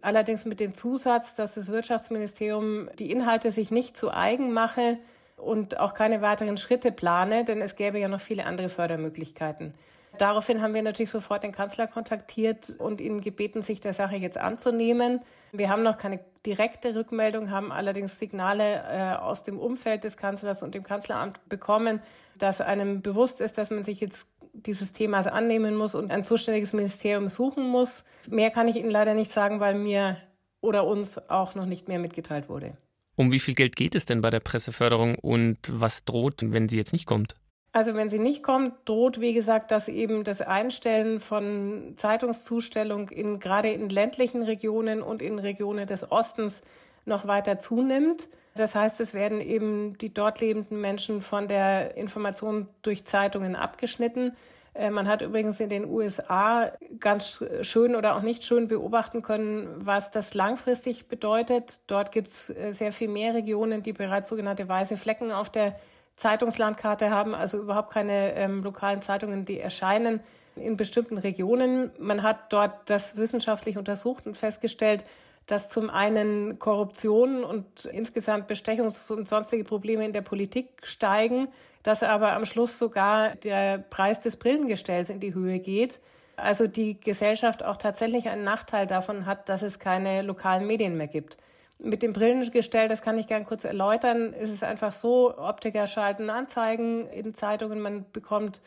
Allerdings 0.00 0.44
mit 0.44 0.60
dem 0.60 0.74
Zusatz, 0.74 1.34
dass 1.34 1.54
das 1.54 1.68
Wirtschaftsministerium 1.68 2.88
die 2.98 3.10
Inhalte 3.10 3.50
sich 3.50 3.70
nicht 3.70 3.96
zu 3.96 4.12
eigen 4.12 4.52
mache 4.52 4.98
und 5.36 5.80
auch 5.80 5.94
keine 5.94 6.22
weiteren 6.22 6.58
Schritte 6.58 6.92
plane, 6.92 7.44
denn 7.44 7.60
es 7.60 7.74
gäbe 7.74 7.98
ja 7.98 8.08
noch 8.08 8.20
viele 8.20 8.46
andere 8.46 8.68
Fördermöglichkeiten. 8.68 9.74
Daraufhin 10.18 10.62
haben 10.62 10.74
wir 10.74 10.82
natürlich 10.82 11.10
sofort 11.10 11.42
den 11.42 11.52
Kanzler 11.52 11.86
kontaktiert 11.86 12.74
und 12.78 13.00
ihn 13.00 13.20
gebeten, 13.20 13.62
sich 13.62 13.80
der 13.80 13.94
Sache 13.94 14.16
jetzt 14.16 14.38
anzunehmen. 14.38 15.20
Wir 15.52 15.68
haben 15.68 15.82
noch 15.82 15.98
keine 15.98 16.20
direkte 16.44 16.94
Rückmeldung, 16.94 17.50
haben 17.50 17.72
allerdings 17.72 18.18
Signale 18.18 18.82
äh, 18.88 19.14
aus 19.16 19.42
dem 19.42 19.58
Umfeld 19.58 20.04
des 20.04 20.16
Kanzlers 20.16 20.62
und 20.62 20.74
dem 20.74 20.82
Kanzleramt 20.82 21.48
bekommen, 21.48 22.00
dass 22.36 22.60
einem 22.60 23.02
bewusst 23.02 23.40
ist, 23.40 23.58
dass 23.58 23.70
man 23.70 23.84
sich 23.84 24.00
jetzt 24.00 24.28
dieses 24.52 24.92
Themas 24.92 25.26
annehmen 25.26 25.76
muss 25.76 25.94
und 25.94 26.10
ein 26.10 26.24
zuständiges 26.24 26.72
Ministerium 26.72 27.28
suchen 27.28 27.66
muss. 27.68 28.04
Mehr 28.28 28.50
kann 28.50 28.68
ich 28.68 28.76
Ihnen 28.76 28.90
leider 28.90 29.14
nicht 29.14 29.30
sagen, 29.30 29.60
weil 29.60 29.74
mir 29.74 30.18
oder 30.60 30.86
uns 30.86 31.18
auch 31.30 31.54
noch 31.54 31.66
nicht 31.66 31.88
mehr 31.88 31.98
mitgeteilt 31.98 32.48
wurde. 32.48 32.76
Um 33.16 33.30
wie 33.30 33.40
viel 33.40 33.54
Geld 33.54 33.76
geht 33.76 33.94
es 33.94 34.04
denn 34.04 34.20
bei 34.20 34.30
der 34.30 34.40
Presseförderung 34.40 35.16
und 35.16 35.58
was 35.70 36.04
droht, 36.04 36.36
wenn 36.40 36.68
sie 36.68 36.78
jetzt 36.78 36.92
nicht 36.92 37.06
kommt? 37.06 37.36
Also 37.72 37.94
wenn 37.94 38.10
sie 38.10 38.18
nicht 38.18 38.42
kommt, 38.42 38.74
droht, 38.84 39.20
wie 39.20 39.32
gesagt, 39.32 39.70
dass 39.70 39.88
eben 39.88 40.24
das 40.24 40.42
Einstellen 40.42 41.20
von 41.20 41.94
Zeitungszustellung 41.96 43.08
in, 43.08 43.40
gerade 43.40 43.70
in 43.70 43.88
ländlichen 43.88 44.42
Regionen 44.42 45.02
und 45.02 45.22
in 45.22 45.38
Regionen 45.38 45.86
des 45.86 46.12
Ostens 46.12 46.60
noch 47.06 47.26
weiter 47.26 47.58
zunimmt. 47.58 48.28
Das 48.54 48.74
heißt, 48.74 49.00
es 49.00 49.14
werden 49.14 49.40
eben 49.40 49.96
die 49.96 50.12
dort 50.12 50.40
lebenden 50.40 50.82
Menschen 50.82 51.22
von 51.22 51.48
der 51.48 51.96
Information 51.96 52.68
durch 52.82 53.06
Zeitungen 53.06 53.56
abgeschnitten. 53.56 54.36
Äh, 54.74 54.90
man 54.90 55.08
hat 55.08 55.22
übrigens 55.22 55.58
in 55.58 55.70
den 55.70 55.86
USA 55.86 56.72
ganz 57.00 57.42
schön 57.62 57.96
oder 57.96 58.16
auch 58.16 58.22
nicht 58.22 58.44
schön 58.44 58.68
beobachten 58.68 59.22
können, 59.22 59.68
was 59.78 60.10
das 60.10 60.34
langfristig 60.34 61.08
bedeutet. 61.08 61.80
Dort 61.86 62.12
gibt 62.12 62.28
es 62.28 62.50
äh, 62.50 62.72
sehr 62.72 62.92
viel 62.92 63.08
mehr 63.08 63.32
Regionen, 63.32 63.82
die 63.82 63.94
bereits 63.94 64.28
sogenannte 64.28 64.68
weiße 64.68 64.98
Flecken 64.98 65.32
auf 65.32 65.48
der 65.48 65.74
Zeitungslandkarte 66.22 67.10
haben, 67.10 67.34
also 67.34 67.58
überhaupt 67.58 67.92
keine 67.92 68.34
ähm, 68.34 68.62
lokalen 68.62 69.02
Zeitungen, 69.02 69.44
die 69.44 69.58
erscheinen. 69.58 70.20
in 70.54 70.76
bestimmten 70.76 71.18
Regionen. 71.18 71.90
Man 71.98 72.22
hat 72.22 72.52
dort 72.52 72.90
das 72.90 73.16
wissenschaftlich 73.16 73.78
untersucht 73.78 74.26
und 74.26 74.36
festgestellt, 74.36 75.02
dass 75.46 75.68
zum 75.68 75.90
einen 75.90 76.58
Korruption 76.58 77.42
und 77.42 77.86
insgesamt 77.86 78.50
Bestechungs- 78.50 79.10
und 79.10 79.28
sonstige 79.28 79.64
Probleme 79.64 80.04
in 80.04 80.12
der 80.12 80.22
Politik 80.22 80.68
steigen, 80.82 81.48
dass 81.82 82.02
aber 82.02 82.32
am 82.32 82.44
Schluss 82.44 82.78
sogar 82.78 83.34
der 83.36 83.78
Preis 83.78 84.20
des 84.20 84.36
Brillengestells 84.36 85.08
in 85.08 85.20
die 85.20 85.34
Höhe 85.34 85.58
geht. 85.58 86.00
Also 86.36 86.66
die 86.66 87.00
Gesellschaft 87.00 87.64
auch 87.64 87.76
tatsächlich 87.76 88.28
einen 88.28 88.44
Nachteil 88.44 88.86
davon 88.86 89.26
hat, 89.26 89.48
dass 89.48 89.62
es 89.62 89.78
keine 89.78 90.22
lokalen 90.22 90.66
Medien 90.66 90.96
mehr 90.96 91.08
gibt. 91.08 91.36
Mit 91.84 92.02
dem 92.02 92.12
Brillengestell, 92.12 92.88
das 92.88 93.02
kann 93.02 93.18
ich 93.18 93.26
gern 93.26 93.44
kurz 93.44 93.64
erläutern, 93.64 94.32
ist 94.32 94.50
es 94.50 94.62
einfach 94.62 94.92
so, 94.92 95.36
Optiker 95.36 95.88
schalten 95.88 96.30
Anzeigen 96.30 97.06
in 97.08 97.34
Zeitungen, 97.34 97.80
man 97.80 98.06
bekommt 98.12 98.60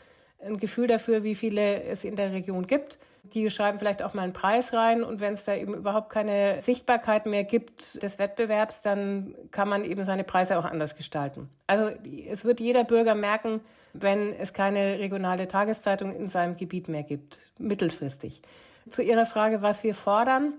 ein 0.43 0.57
Gefühl 0.57 0.87
dafür, 0.87 1.23
wie 1.23 1.35
viele 1.35 1.83
es 1.83 2.03
in 2.03 2.17
der 2.17 2.33
Region 2.33 2.67
gibt. 2.67 2.99
Die 3.23 3.49
schreiben 3.49 3.79
vielleicht 3.79 4.03
auch 4.03 4.13
mal 4.13 4.23
einen 4.23 4.33
Preis 4.33 4.73
rein 4.73 5.03
und 5.03 5.21
wenn 5.21 5.33
es 5.33 5.45
da 5.45 5.55
eben 5.55 5.73
überhaupt 5.73 6.09
keine 6.09 6.61
Sichtbarkeit 6.61 7.25
mehr 7.25 7.43
gibt 7.45 8.03
des 8.03 8.19
Wettbewerbs, 8.19 8.81
dann 8.81 9.33
kann 9.49 9.69
man 9.69 9.85
eben 9.85 10.03
seine 10.03 10.25
Preise 10.25 10.57
auch 10.59 10.65
anders 10.65 10.95
gestalten. 10.95 11.49
Also 11.67 11.89
es 12.29 12.43
wird 12.43 12.59
jeder 12.59 12.83
Bürger 12.83 13.15
merken, 13.15 13.61
wenn 13.93 14.33
es 14.33 14.51
keine 14.53 14.99
regionale 14.99 15.47
Tageszeitung 15.47 16.13
in 16.13 16.27
seinem 16.27 16.57
Gebiet 16.57 16.89
mehr 16.89 17.03
gibt, 17.03 17.39
mittelfristig. 17.57 18.41
Zu 18.89 19.01
Ihrer 19.01 19.25
Frage, 19.25 19.61
was 19.61 19.83
wir 19.83 19.95
fordern. 19.95 20.53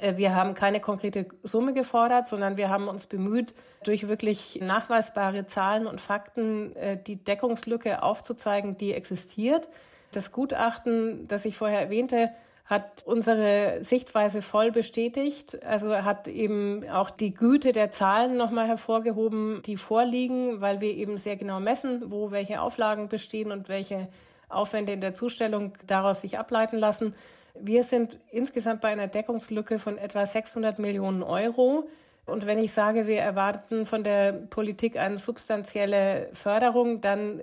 Äh, 0.00 0.16
wir 0.16 0.34
haben 0.34 0.54
keine 0.54 0.80
konkrete 0.80 1.26
Summe 1.42 1.74
gefordert, 1.74 2.28
sondern 2.28 2.56
wir 2.56 2.68
haben 2.68 2.88
uns 2.88 3.06
bemüht, 3.06 3.54
durch 3.84 4.08
wirklich 4.08 4.60
nachweisbare 4.62 5.46
Zahlen 5.46 5.86
und 5.86 6.00
Fakten 6.00 6.74
äh, 6.76 7.02
die 7.02 7.16
Deckungslücke 7.16 8.02
aufzuzeigen, 8.02 8.76
die 8.76 8.92
existiert. 8.92 9.68
Das 10.12 10.32
Gutachten, 10.32 11.26
das 11.28 11.44
ich 11.44 11.56
vorher 11.56 11.80
erwähnte, 11.80 12.30
hat 12.64 13.02
unsere 13.04 13.82
Sichtweise 13.82 14.40
voll 14.40 14.70
bestätigt. 14.70 15.62
Also 15.64 15.94
hat 15.94 16.28
eben 16.28 16.88
auch 16.88 17.10
die 17.10 17.34
Güte 17.34 17.72
der 17.72 17.90
Zahlen 17.90 18.36
nochmal 18.36 18.68
hervorgehoben, 18.68 19.62
die 19.66 19.76
vorliegen, 19.76 20.60
weil 20.60 20.80
wir 20.80 20.94
eben 20.94 21.18
sehr 21.18 21.36
genau 21.36 21.60
messen, 21.60 22.10
wo 22.10 22.30
welche 22.30 22.60
Auflagen 22.60 23.08
bestehen 23.08 23.52
und 23.52 23.68
welche 23.68 24.08
Aufwände 24.48 24.92
in 24.92 25.00
der 25.00 25.14
Zustellung 25.14 25.72
daraus 25.86 26.20
sich 26.20 26.38
ableiten 26.38 26.78
lassen. 26.78 27.14
Wir 27.54 27.84
sind 27.84 28.18
insgesamt 28.30 28.80
bei 28.80 28.88
einer 28.88 29.08
Deckungslücke 29.08 29.78
von 29.78 29.98
etwa 29.98 30.26
600 30.26 30.78
Millionen 30.78 31.22
Euro. 31.22 31.88
Und 32.24 32.46
wenn 32.46 32.58
ich 32.58 32.72
sage, 32.72 33.06
wir 33.06 33.20
erwarten 33.20 33.86
von 33.86 34.04
der 34.04 34.32
Politik 34.32 34.96
eine 34.96 35.18
substanzielle 35.18 36.30
Förderung, 36.32 37.00
dann 37.00 37.40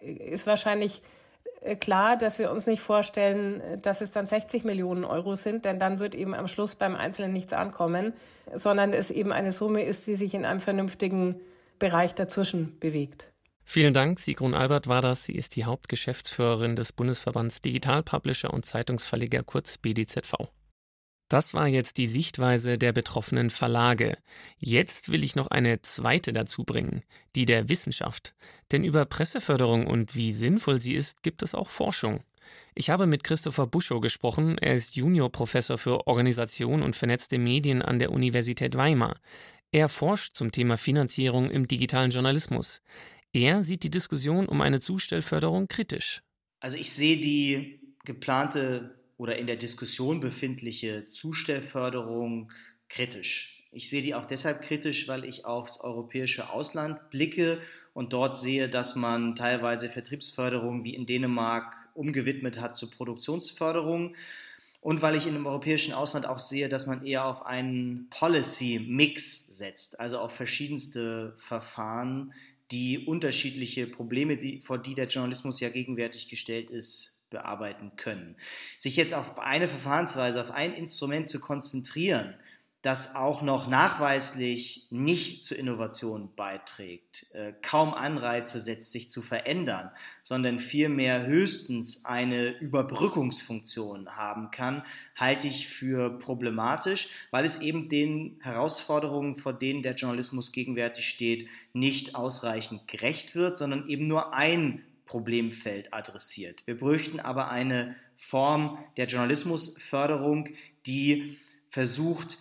ist 0.00 0.46
wahrscheinlich 0.46 1.02
äh, 1.62 1.76
klar, 1.76 2.16
dass 2.16 2.38
wir 2.38 2.50
uns 2.50 2.66
nicht 2.66 2.80
vorstellen, 2.80 3.80
dass 3.82 4.00
es 4.00 4.10
dann 4.10 4.26
60 4.26 4.64
Millionen 4.64 5.04
Euro 5.04 5.34
sind, 5.34 5.64
denn 5.64 5.78
dann 5.78 5.98
wird 5.98 6.14
eben 6.14 6.34
am 6.34 6.48
Schluss 6.48 6.74
beim 6.74 6.94
Einzelnen 6.94 7.32
nichts 7.32 7.52
ankommen, 7.52 8.12
sondern 8.54 8.92
es 8.92 9.10
eben 9.10 9.32
eine 9.32 9.52
Summe 9.52 9.84
ist, 9.84 10.06
die 10.06 10.16
sich 10.16 10.34
in 10.34 10.44
einem 10.44 10.60
vernünftigen 10.60 11.40
Bereich 11.78 12.14
dazwischen 12.14 12.78
bewegt. 12.78 13.30
Vielen 13.64 13.94
Dank, 13.94 14.18
Sigrun 14.18 14.54
Albert 14.54 14.88
war 14.88 15.02
das. 15.02 15.24
Sie 15.24 15.34
ist 15.34 15.56
die 15.56 15.64
Hauptgeschäftsführerin 15.64 16.76
des 16.76 16.92
Bundesverbands 16.92 17.60
Digital 17.60 18.02
Publisher 18.02 18.52
und 18.52 18.64
Zeitungsverleger 18.64 19.42
kurz 19.42 19.78
BDZV. 19.78 20.34
Das 21.30 21.54
war 21.54 21.68
jetzt 21.68 21.96
die 21.98 22.08
Sichtweise 22.08 22.76
der 22.76 22.92
betroffenen 22.92 23.50
Verlage. 23.50 24.18
Jetzt 24.58 25.12
will 25.12 25.22
ich 25.22 25.36
noch 25.36 25.46
eine 25.46 25.80
zweite 25.80 26.32
dazu 26.32 26.64
bringen, 26.64 27.04
die 27.36 27.46
der 27.46 27.68
Wissenschaft. 27.68 28.34
Denn 28.72 28.82
über 28.82 29.04
Presseförderung 29.04 29.86
und 29.86 30.16
wie 30.16 30.32
sinnvoll 30.32 30.80
sie 30.80 30.94
ist, 30.94 31.22
gibt 31.22 31.44
es 31.44 31.54
auch 31.54 31.68
Forschung. 31.68 32.24
Ich 32.74 32.90
habe 32.90 33.06
mit 33.06 33.22
Christopher 33.22 33.68
Buschow 33.68 34.00
gesprochen. 34.00 34.58
Er 34.58 34.74
ist 34.74 34.96
Juniorprofessor 34.96 35.78
für 35.78 36.08
Organisation 36.08 36.82
und 36.82 36.96
vernetzte 36.96 37.38
Medien 37.38 37.80
an 37.80 38.00
der 38.00 38.10
Universität 38.10 38.76
Weimar. 38.76 39.20
Er 39.70 39.88
forscht 39.88 40.34
zum 40.34 40.50
Thema 40.50 40.76
Finanzierung 40.76 41.48
im 41.48 41.68
digitalen 41.68 42.10
Journalismus. 42.10 42.82
Er 43.32 43.62
sieht 43.62 43.84
die 43.84 43.90
Diskussion 43.90 44.46
um 44.46 44.60
eine 44.60 44.80
Zustellförderung 44.80 45.68
kritisch. 45.68 46.22
Also 46.58 46.76
ich 46.76 46.92
sehe 46.92 47.16
die 47.16 47.80
geplante 48.04 48.98
oder 49.18 49.38
in 49.38 49.46
der 49.46 49.56
Diskussion 49.56 50.20
befindliche 50.20 51.08
Zustellförderung 51.10 52.50
kritisch. 52.88 53.68
Ich 53.70 53.88
sehe 53.88 54.02
die 54.02 54.16
auch 54.16 54.26
deshalb 54.26 54.62
kritisch, 54.62 55.06
weil 55.06 55.24
ich 55.24 55.44
aufs 55.44 55.80
europäische 55.80 56.50
Ausland 56.50 57.10
blicke 57.10 57.60
und 57.92 58.12
dort 58.12 58.36
sehe, 58.36 58.68
dass 58.68 58.96
man 58.96 59.36
teilweise 59.36 59.88
Vertriebsförderung 59.88 60.82
wie 60.82 60.94
in 60.94 61.06
Dänemark 61.06 61.76
umgewidmet 61.94 62.60
hat 62.60 62.76
zur 62.76 62.90
Produktionsförderung. 62.90 64.16
Und 64.80 65.02
weil 65.02 65.14
ich 65.14 65.26
in 65.26 65.34
dem 65.34 65.46
europäischen 65.46 65.92
Ausland 65.92 66.26
auch 66.26 66.38
sehe, 66.38 66.70
dass 66.70 66.86
man 66.86 67.04
eher 67.04 67.26
auf 67.26 67.44
einen 67.44 68.08
Policy-Mix 68.08 69.48
setzt, 69.48 70.00
also 70.00 70.18
auf 70.18 70.32
verschiedenste 70.32 71.34
Verfahren, 71.36 72.32
die 72.70 72.98
unterschiedliche 73.06 73.86
Probleme, 73.86 74.36
die, 74.36 74.60
vor 74.60 74.78
die 74.78 74.94
der 74.94 75.08
Journalismus 75.08 75.60
ja 75.60 75.68
gegenwärtig 75.68 76.28
gestellt 76.28 76.70
ist, 76.70 77.28
bearbeiten 77.30 77.92
können. 77.96 78.36
Sich 78.78 78.96
jetzt 78.96 79.14
auf 79.14 79.38
eine 79.38 79.68
Verfahrensweise, 79.68 80.40
auf 80.40 80.50
ein 80.50 80.74
Instrument 80.74 81.28
zu 81.28 81.40
konzentrieren, 81.40 82.34
das 82.82 83.14
auch 83.14 83.42
noch 83.42 83.68
nachweislich 83.68 84.86
nicht 84.88 85.44
zur 85.44 85.58
Innovation 85.58 86.30
beiträgt, 86.34 87.26
äh, 87.34 87.52
kaum 87.60 87.92
Anreize 87.92 88.58
setzt, 88.58 88.90
sich 88.92 89.10
zu 89.10 89.20
verändern, 89.20 89.90
sondern 90.22 90.58
vielmehr 90.58 91.26
höchstens 91.26 92.06
eine 92.06 92.58
Überbrückungsfunktion 92.58 94.16
haben 94.16 94.50
kann, 94.50 94.82
halte 95.14 95.46
ich 95.46 95.68
für 95.68 96.18
problematisch, 96.18 97.10
weil 97.30 97.44
es 97.44 97.60
eben 97.60 97.90
den 97.90 98.38
Herausforderungen, 98.40 99.36
vor 99.36 99.52
denen 99.52 99.82
der 99.82 99.94
Journalismus 99.94 100.50
gegenwärtig 100.50 101.06
steht, 101.06 101.48
nicht 101.74 102.14
ausreichend 102.14 102.88
gerecht 102.88 103.34
wird, 103.34 103.58
sondern 103.58 103.88
eben 103.88 104.08
nur 104.08 104.32
ein 104.32 104.82
Problemfeld 105.04 105.92
adressiert. 105.92 106.62
Wir 106.66 106.78
bräuchten 106.78 107.20
aber 107.20 107.50
eine 107.50 107.94
Form 108.16 108.78
der 108.96 109.06
Journalismusförderung, 109.06 110.48
die 110.86 111.36
versucht, 111.68 112.38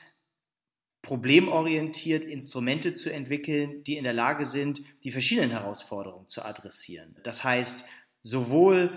problemorientiert 1.09 2.23
Instrumente 2.23 2.93
zu 2.93 3.11
entwickeln, 3.11 3.83
die 3.83 3.97
in 3.97 4.03
der 4.03 4.13
Lage 4.13 4.45
sind, 4.45 4.83
die 5.03 5.09
verschiedenen 5.09 5.49
Herausforderungen 5.49 6.27
zu 6.27 6.45
adressieren. 6.45 7.15
Das 7.23 7.43
heißt, 7.43 7.85
sowohl 8.21 8.91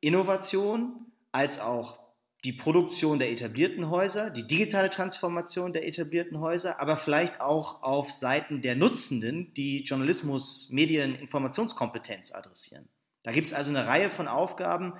Innovation 0.00 1.06
als 1.32 1.58
auch 1.60 1.98
die 2.44 2.52
Produktion 2.52 3.18
der 3.18 3.30
etablierten 3.30 3.88
Häuser, 3.88 4.28
die 4.28 4.46
digitale 4.46 4.90
Transformation 4.90 5.72
der 5.72 5.88
etablierten 5.88 6.38
Häuser, 6.38 6.80
aber 6.80 6.98
vielleicht 6.98 7.40
auch 7.40 7.82
auf 7.82 8.12
Seiten 8.12 8.60
der 8.60 8.76
Nutzenden, 8.76 9.54
die 9.54 9.84
Journalismus, 9.84 10.68
Medien, 10.70 11.14
Informationskompetenz 11.14 12.32
adressieren. 12.32 12.90
Da 13.22 13.32
gibt 13.32 13.46
es 13.46 13.54
also 13.54 13.70
eine 13.70 13.86
Reihe 13.86 14.10
von 14.10 14.28
Aufgaben, 14.28 14.92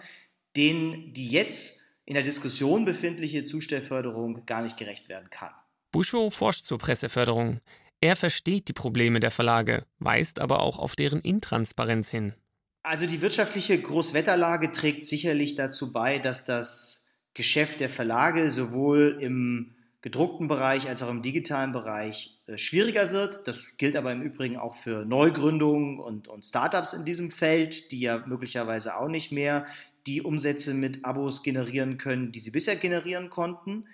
denen 0.56 1.12
die 1.12 1.28
jetzt 1.28 1.82
in 2.06 2.14
der 2.14 2.22
Diskussion 2.22 2.86
befindliche 2.86 3.44
Zustellförderung 3.44 4.46
gar 4.46 4.62
nicht 4.62 4.78
gerecht 4.78 5.10
werden 5.10 5.28
kann. 5.28 5.52
Buschow 5.94 6.34
forscht 6.34 6.64
zur 6.64 6.78
Presseförderung. 6.78 7.60
Er 8.00 8.16
versteht 8.16 8.66
die 8.66 8.72
Probleme 8.72 9.20
der 9.20 9.30
Verlage, 9.30 9.86
weist 10.00 10.40
aber 10.40 10.58
auch 10.58 10.80
auf 10.80 10.96
deren 10.96 11.20
Intransparenz 11.20 12.10
hin. 12.10 12.34
Also 12.82 13.06
die 13.06 13.22
wirtschaftliche 13.22 13.80
Großwetterlage 13.80 14.72
trägt 14.72 15.06
sicherlich 15.06 15.54
dazu 15.54 15.92
bei, 15.92 16.18
dass 16.18 16.44
das 16.44 17.06
Geschäft 17.32 17.78
der 17.78 17.90
Verlage 17.90 18.50
sowohl 18.50 19.18
im 19.20 19.76
gedruckten 20.02 20.48
Bereich 20.48 20.88
als 20.88 21.00
auch 21.00 21.10
im 21.10 21.22
digitalen 21.22 21.70
Bereich 21.70 22.40
äh, 22.48 22.58
schwieriger 22.58 23.12
wird. 23.12 23.46
Das 23.46 23.76
gilt 23.76 23.94
aber 23.94 24.10
im 24.10 24.20
Übrigen 24.20 24.56
auch 24.56 24.74
für 24.74 25.04
Neugründungen 25.04 26.00
und, 26.00 26.26
und 26.26 26.44
Startups 26.44 26.92
in 26.92 27.04
diesem 27.04 27.30
Feld, 27.30 27.92
die 27.92 28.00
ja 28.00 28.24
möglicherweise 28.26 28.96
auch 28.96 29.08
nicht 29.08 29.30
mehr 29.30 29.64
die 30.08 30.22
Umsätze 30.22 30.74
mit 30.74 31.04
Abos 31.04 31.44
generieren 31.44 31.98
können, 31.98 32.32
die 32.32 32.40
sie 32.40 32.50
bisher 32.50 32.74
generieren 32.74 33.30
konnten. 33.30 33.86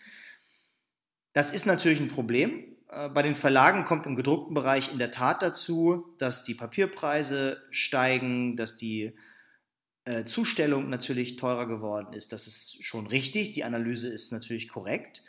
Das 1.32 1.52
ist 1.52 1.66
natürlich 1.66 2.00
ein 2.00 2.08
Problem. 2.08 2.76
Äh, 2.90 3.08
bei 3.08 3.22
den 3.22 3.34
Verlagen 3.34 3.84
kommt 3.84 4.06
im 4.06 4.16
gedruckten 4.16 4.54
Bereich 4.54 4.92
in 4.92 4.98
der 4.98 5.10
Tat 5.10 5.42
dazu, 5.42 6.14
dass 6.18 6.44
die 6.44 6.54
Papierpreise 6.54 7.62
steigen, 7.70 8.56
dass 8.56 8.76
die 8.76 9.14
äh, 10.04 10.24
Zustellung 10.24 10.88
natürlich 10.88 11.36
teurer 11.36 11.66
geworden 11.66 12.12
ist. 12.14 12.32
Das 12.32 12.46
ist 12.46 12.82
schon 12.84 13.06
richtig. 13.06 13.52
Die 13.52 13.64
Analyse 13.64 14.08
ist 14.08 14.32
natürlich 14.32 14.68
korrekt. 14.68 15.22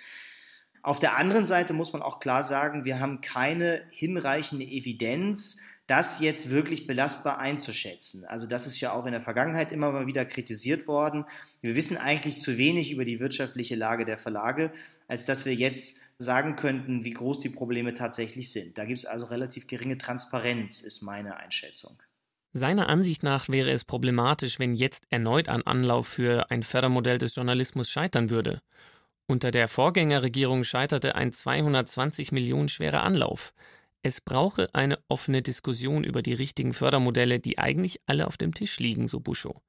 Auf 0.83 0.99
der 0.99 1.15
anderen 1.15 1.45
Seite 1.45 1.73
muss 1.73 1.93
man 1.93 2.01
auch 2.01 2.19
klar 2.19 2.43
sagen, 2.43 2.85
wir 2.85 2.99
haben 2.99 3.21
keine 3.21 3.83
hinreichende 3.91 4.65
Evidenz, 4.65 5.61
das 5.91 6.21
jetzt 6.21 6.49
wirklich 6.49 6.87
belastbar 6.87 7.39
einzuschätzen. 7.39 8.23
Also 8.23 8.47
das 8.47 8.65
ist 8.65 8.79
ja 8.79 8.93
auch 8.93 9.05
in 9.05 9.11
der 9.11 9.19
Vergangenheit 9.19 9.73
immer 9.73 9.91
mal 9.91 10.07
wieder 10.07 10.23
kritisiert 10.23 10.87
worden. 10.87 11.25
Wir 11.59 11.75
wissen 11.75 11.97
eigentlich 11.97 12.39
zu 12.39 12.57
wenig 12.57 12.91
über 12.91 13.03
die 13.03 13.19
wirtschaftliche 13.19 13.75
Lage 13.75 14.05
der 14.05 14.17
Verlage, 14.17 14.71
als 15.09 15.25
dass 15.25 15.45
wir 15.45 15.53
jetzt 15.53 15.99
sagen 16.17 16.55
könnten, 16.55 17.03
wie 17.03 17.11
groß 17.11 17.41
die 17.41 17.49
Probleme 17.49 17.93
tatsächlich 17.93 18.53
sind. 18.53 18.77
Da 18.77 18.85
gibt 18.85 18.99
es 18.99 19.05
also 19.05 19.25
relativ 19.25 19.67
geringe 19.67 19.97
Transparenz, 19.97 20.81
ist 20.81 21.01
meine 21.01 21.35
Einschätzung. 21.35 21.99
Seiner 22.53 22.87
Ansicht 22.87 23.21
nach 23.21 23.49
wäre 23.49 23.71
es 23.71 23.83
problematisch, 23.83 24.59
wenn 24.59 24.75
jetzt 24.75 25.03
erneut 25.09 25.49
ein 25.49 25.67
Anlauf 25.67 26.07
für 26.07 26.49
ein 26.51 26.63
Fördermodell 26.63 27.17
des 27.17 27.35
Journalismus 27.35 27.89
scheitern 27.89 28.29
würde. 28.29 28.61
Unter 29.27 29.51
der 29.51 29.67
Vorgängerregierung 29.67 30.63
scheiterte 30.63 31.15
ein 31.15 31.33
220 31.33 32.31
Millionen 32.31 32.69
schwerer 32.69 33.03
Anlauf. 33.03 33.53
Es 34.03 34.19
brauche 34.19 34.73
eine 34.73 34.97
offene 35.09 35.43
Diskussion 35.43 36.03
über 36.03 36.23
die 36.23 36.33
richtigen 36.33 36.73
Fördermodelle, 36.73 37.39
die 37.39 37.59
eigentlich 37.59 38.01
alle 38.07 38.25
auf 38.25 38.35
dem 38.35 38.53
Tisch 38.53 38.79
liegen, 38.79 39.07
so 39.07 39.19
Buschow. 39.19 39.61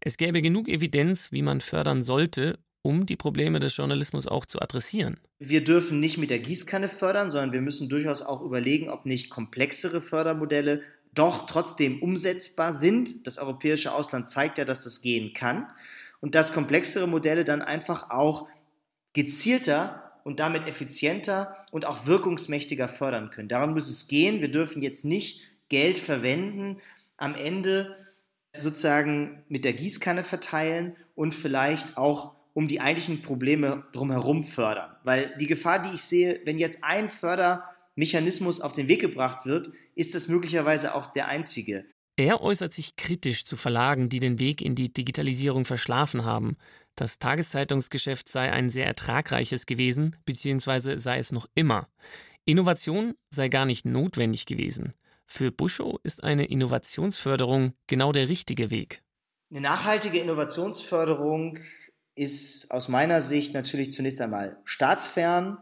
Es 0.00 0.16
gäbe 0.16 0.40
genug 0.40 0.68
Evidenz, 0.68 1.32
wie 1.32 1.42
man 1.42 1.60
fördern 1.60 2.02
sollte, 2.02 2.58
um 2.80 3.04
die 3.04 3.16
Probleme 3.16 3.60
des 3.60 3.76
Journalismus 3.76 4.26
auch 4.26 4.46
zu 4.46 4.60
adressieren. 4.60 5.20
Wir 5.38 5.62
dürfen 5.62 6.00
nicht 6.00 6.16
mit 6.16 6.30
der 6.30 6.38
Gießkanne 6.38 6.88
fördern, 6.88 7.28
sondern 7.28 7.52
wir 7.52 7.60
müssen 7.60 7.90
durchaus 7.90 8.22
auch 8.22 8.42
überlegen, 8.42 8.88
ob 8.88 9.04
nicht 9.04 9.28
komplexere 9.30 10.00
Fördermodelle 10.00 10.82
doch 11.12 11.46
trotzdem 11.46 12.02
umsetzbar 12.02 12.72
sind. 12.72 13.26
Das 13.26 13.38
europäische 13.38 13.92
Ausland 13.92 14.28
zeigt 14.28 14.58
ja, 14.58 14.64
dass 14.64 14.84
das 14.84 15.02
gehen 15.02 15.34
kann. 15.34 15.66
Und 16.20 16.34
dass 16.34 16.54
komplexere 16.54 17.06
Modelle 17.06 17.44
dann 17.44 17.60
einfach 17.60 18.10
auch 18.10 18.48
gezielter 19.12 20.13
und 20.24 20.40
damit 20.40 20.66
effizienter 20.66 21.56
und 21.70 21.84
auch 21.84 22.06
wirkungsmächtiger 22.06 22.88
fördern 22.88 23.30
können. 23.30 23.48
Darum 23.48 23.74
muss 23.74 23.88
es 23.88 24.08
gehen. 24.08 24.40
Wir 24.40 24.50
dürfen 24.50 24.82
jetzt 24.82 25.04
nicht 25.04 25.42
Geld 25.68 25.98
verwenden, 25.98 26.80
am 27.16 27.34
Ende 27.36 27.96
sozusagen 28.56 29.44
mit 29.48 29.64
der 29.64 29.74
Gießkanne 29.74 30.24
verteilen 30.24 30.96
und 31.14 31.34
vielleicht 31.34 31.96
auch 31.96 32.34
um 32.54 32.68
die 32.68 32.80
eigentlichen 32.80 33.22
Probleme 33.22 33.84
drumherum 33.92 34.44
fördern. 34.44 34.90
Weil 35.02 35.34
die 35.38 35.46
Gefahr, 35.46 35.82
die 35.82 35.94
ich 35.94 36.02
sehe, 36.02 36.40
wenn 36.44 36.58
jetzt 36.58 36.82
ein 36.82 37.08
Förder 37.08 37.64
Mechanismus 37.96 38.60
auf 38.60 38.72
den 38.72 38.88
Weg 38.88 39.00
gebracht 39.00 39.46
wird, 39.46 39.70
ist 39.94 40.14
das 40.14 40.28
möglicherweise 40.28 40.94
auch 40.94 41.12
der 41.12 41.28
einzige. 41.28 41.84
Er 42.16 42.42
äußert 42.42 42.72
sich 42.72 42.94
kritisch 42.96 43.44
zu 43.44 43.56
Verlagen, 43.56 44.08
die 44.08 44.20
den 44.20 44.38
Weg 44.38 44.62
in 44.62 44.76
die 44.76 44.92
Digitalisierung 44.92 45.64
verschlafen 45.64 46.24
haben. 46.24 46.56
Das 46.94 47.18
Tageszeitungsgeschäft 47.18 48.28
sei 48.28 48.52
ein 48.52 48.70
sehr 48.70 48.86
ertragreiches 48.86 49.66
gewesen, 49.66 50.16
beziehungsweise 50.24 50.98
sei 50.98 51.18
es 51.18 51.32
noch 51.32 51.48
immer. 51.54 51.88
Innovation 52.44 53.14
sei 53.30 53.48
gar 53.48 53.66
nicht 53.66 53.84
notwendig 53.84 54.46
gewesen. 54.46 54.94
Für 55.26 55.50
Buschow 55.50 55.98
ist 56.04 56.22
eine 56.22 56.44
Innovationsförderung 56.44 57.72
genau 57.88 58.12
der 58.12 58.28
richtige 58.28 58.70
Weg. 58.70 59.02
Eine 59.50 59.62
nachhaltige 59.62 60.20
Innovationsförderung 60.20 61.58
ist 62.14 62.70
aus 62.70 62.88
meiner 62.88 63.20
Sicht 63.22 63.54
natürlich 63.54 63.90
zunächst 63.90 64.20
einmal 64.20 64.58
staatsfern, 64.64 65.58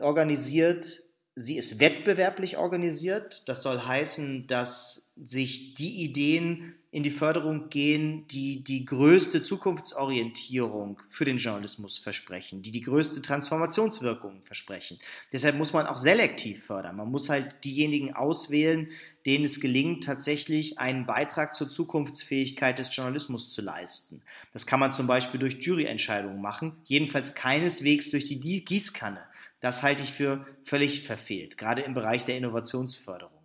organisiert, 0.00 1.03
Sie 1.36 1.58
ist 1.58 1.80
wettbewerblich 1.80 2.58
organisiert. 2.58 3.48
Das 3.48 3.62
soll 3.62 3.80
heißen, 3.80 4.46
dass 4.46 5.12
sich 5.16 5.74
die 5.74 6.04
Ideen 6.04 6.74
in 6.92 7.02
die 7.02 7.10
Förderung 7.10 7.70
gehen, 7.70 8.28
die 8.28 8.62
die 8.62 8.84
größte 8.84 9.42
Zukunftsorientierung 9.42 11.02
für 11.08 11.24
den 11.24 11.38
Journalismus 11.38 11.98
versprechen, 11.98 12.62
die 12.62 12.70
die 12.70 12.82
größte 12.82 13.20
Transformationswirkung 13.20 14.42
versprechen. 14.42 15.00
Deshalb 15.32 15.56
muss 15.56 15.72
man 15.72 15.88
auch 15.88 15.98
selektiv 15.98 16.66
fördern. 16.66 16.94
Man 16.94 17.10
muss 17.10 17.28
halt 17.28 17.64
diejenigen 17.64 18.14
auswählen, 18.14 18.88
denen 19.26 19.44
es 19.44 19.60
gelingt, 19.60 20.04
tatsächlich 20.04 20.78
einen 20.78 21.04
Beitrag 21.04 21.52
zur 21.52 21.68
Zukunftsfähigkeit 21.68 22.78
des 22.78 22.94
Journalismus 22.94 23.50
zu 23.50 23.60
leisten. 23.60 24.22
Das 24.52 24.64
kann 24.64 24.78
man 24.78 24.92
zum 24.92 25.08
Beispiel 25.08 25.40
durch 25.40 25.62
Juryentscheidungen 25.62 26.40
machen, 26.40 26.76
jedenfalls 26.84 27.34
keineswegs 27.34 28.10
durch 28.10 28.24
die 28.24 28.38
Gießkanne. 28.64 29.20
Das 29.64 29.82
halte 29.82 30.02
ich 30.02 30.12
für 30.12 30.46
völlig 30.62 31.06
verfehlt, 31.06 31.56
gerade 31.56 31.80
im 31.80 31.94
Bereich 31.94 32.26
der 32.26 32.36
Innovationsförderung. 32.36 33.40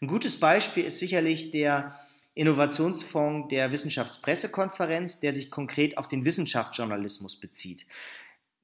Ein 0.00 0.08
gutes 0.08 0.40
Beispiel 0.40 0.84
ist 0.84 0.98
sicherlich 0.98 1.52
der 1.52 1.94
Innovationsfonds 2.34 3.50
der 3.50 3.70
Wissenschaftspressekonferenz, 3.70 5.20
der 5.20 5.32
sich 5.32 5.48
konkret 5.48 5.96
auf 5.96 6.08
den 6.08 6.24
Wissenschaftsjournalismus 6.24 7.38
bezieht. 7.38 7.86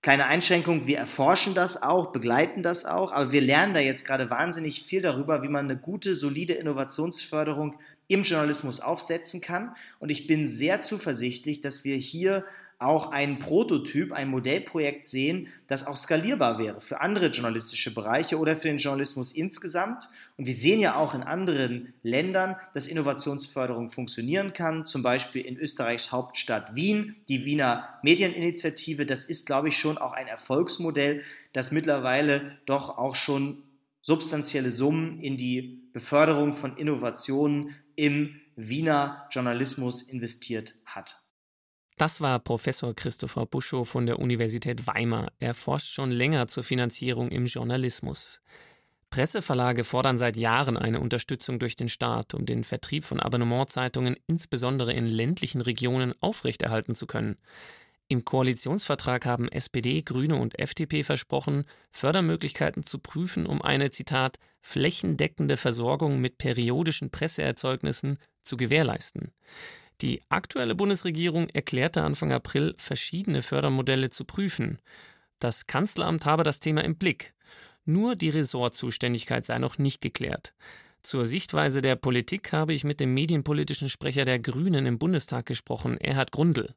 Kleine 0.03 0.27
Einschränkung, 0.27 0.89
wir 0.89 0.99
erforschen 0.99 1.55
das 1.55 1.81
auch, 1.81 2.11
begleiten 2.11 2.65
das 2.65 2.85
auch, 2.85 3.13
aber 3.13 3.31
wir 3.31 3.41
lernen 3.41 3.75
da 3.75 3.79
jetzt 3.79 4.05
gerade 4.05 4.29
wahnsinnig 4.29 4.83
viel 4.83 5.01
darüber, 5.01 5.45
wie 5.45 5.49
man 5.49 5.67
eine 5.67 5.79
gute, 5.79 6.17
solide 6.17 6.55
Innovationsförderung 6.55 7.79
im 8.09 8.25
Journalismus 8.25 8.81
aufsetzen 8.81 9.41
kann. 9.41 9.77
Und 10.01 10.11
ich 10.11 10.27
bin 10.27 10.49
sehr 10.49 10.81
zuversichtlich, 10.81 11.61
dass 11.61 11.85
wir 11.85 11.97
hier 11.99 12.45
auch 12.79 13.11
ein 13.11 13.39
Prototyp, 13.39 14.13
ein 14.13 14.29
Modellprojekt 14.29 15.07
sehen, 15.07 15.49
das 15.67 15.87
auch 15.87 15.97
skalierbar 15.97 16.59
wäre 16.59 16.83
für 16.83 17.01
andere 17.01 17.29
journalistische 17.29 17.95
Bereiche 17.95 18.39
oder 18.39 18.55
für 18.55 18.69
den 18.69 18.77
Journalismus 18.77 19.33
insgesamt. 19.33 20.09
Und 20.37 20.47
wir 20.47 20.55
sehen 20.55 20.81
ja 20.81 20.97
auch 20.97 21.15
in 21.15 21.23
anderen 21.23 21.95
Ländern, 22.03 22.57
dass 22.75 22.87
Innovationsförderung 22.87 23.91
funktionieren 23.91 24.53
kann, 24.53 24.85
zum 24.85 25.03
Beispiel 25.03 25.43
in 25.43 25.57
Österreichs 25.57 26.13
Hauptstadt 26.13 26.75
Wien, 26.75 27.17
die 27.29 27.47
Wiener 27.47 27.89
Medieninitiative. 28.03 29.07
Das 29.07 29.25
ist, 29.25 29.47
glaube 29.47 29.69
ich, 29.69 29.79
schon 29.79 29.97
auch 29.97 30.13
ein 30.13 30.29
Erfolgsmodell, 30.29 31.23
das 31.55 31.73
mittlerweile 31.73 32.59
doch 32.67 32.99
auch 32.99 33.15
schon 33.15 33.63
substanzielle 34.03 34.71
Summen 34.71 35.21
in 35.21 35.39
die 35.39 35.81
Beförderung 35.95 36.55
von 36.55 36.77
Innovationen 36.77 37.75
im 37.97 38.39
Wiener 38.55 39.27
Journalismus 39.31 40.03
investiert 40.03 40.75
hat. 40.85 41.26
Das 41.97 42.21
war 42.21 42.39
Professor 42.41 42.95
Christopher 42.95 43.47
Buschow 43.47 43.89
von 43.89 44.05
der 44.05 44.19
Universität 44.19 44.87
Weimar. 44.87 45.33
Er 45.39 45.55
forscht 45.55 45.95
schon 45.95 46.11
länger 46.11 46.47
zur 46.47 46.63
Finanzierung 46.63 47.31
im 47.31 47.47
Journalismus. 47.47 48.43
Presseverlage 49.09 49.83
fordern 49.83 50.19
seit 50.19 50.37
Jahren 50.37 50.77
eine 50.77 51.01
Unterstützung 51.01 51.59
durch 51.59 51.75
den 51.75 51.89
Staat, 51.89 52.35
um 52.35 52.45
den 52.45 52.65
Vertrieb 52.65 53.05
von 53.05 53.19
Abonnementzeitungen 53.19 54.15
insbesondere 54.27 54.93
in 54.93 55.07
ländlichen 55.07 55.63
Regionen 55.63 56.13
aufrechterhalten 56.21 56.95
zu 56.95 57.07
können. 57.07 57.39
Im 58.09 58.27
Koalitionsvertrag 58.27 59.25
haben 59.25 59.49
SPD, 59.49 60.03
Grüne 60.03 60.37
und 60.37 60.59
FDP 60.59 61.03
versprochen, 61.03 61.65
Fördermöglichkeiten 61.93 62.85
zu 62.85 62.99
prüfen, 62.99 63.47
um 63.47 63.63
eine 63.63 63.91
Zitat 63.91 64.39
flächendeckende 64.61 65.57
Versorgung 65.57 66.21
mit 66.21 66.37
periodischen 66.37 67.11
Presseerzeugnissen 67.11 68.19
zu 68.45 68.59
gewährleisten. 68.59 69.33
Die 70.03 70.21
aktuelle 70.29 70.75
Bundesregierung 70.75 71.49
erklärte 71.49 72.03
Anfang 72.03 72.33
April, 72.33 72.75
verschiedene 72.77 73.43
Fördermodelle 73.43 74.11
zu 74.11 74.25
prüfen. 74.25 74.79
Das 75.39 75.67
Kanzleramt 75.67 76.27
habe 76.27 76.45
das 76.45 76.61
Thema 76.61 76.85
im 76.85 76.97
Blick. 76.97 77.35
Nur 77.87 78.17
die 78.17 78.29
Ressortzuständigkeit 78.29 79.47
sei 79.47 79.59
noch 79.59 79.79
nicht 79.79 80.01
geklärt. 80.01 80.55
Zur 81.03 81.25
Sichtweise 81.25 81.83
der 81.83 81.97
Politik 81.97 82.53
habe 82.53 82.75
ich 82.75 82.85
mit 82.85 83.01
dem 83.01 83.15
medienpolitischen 83.15 83.89
Sprecher 83.89 84.25
der 84.25 84.41
Grünen 84.41 84.87
im 84.87 84.99
Bundestag 84.99 85.47
gesprochen, 85.47 85.99
Erhard 85.99 86.33
Grundl. 86.33 86.75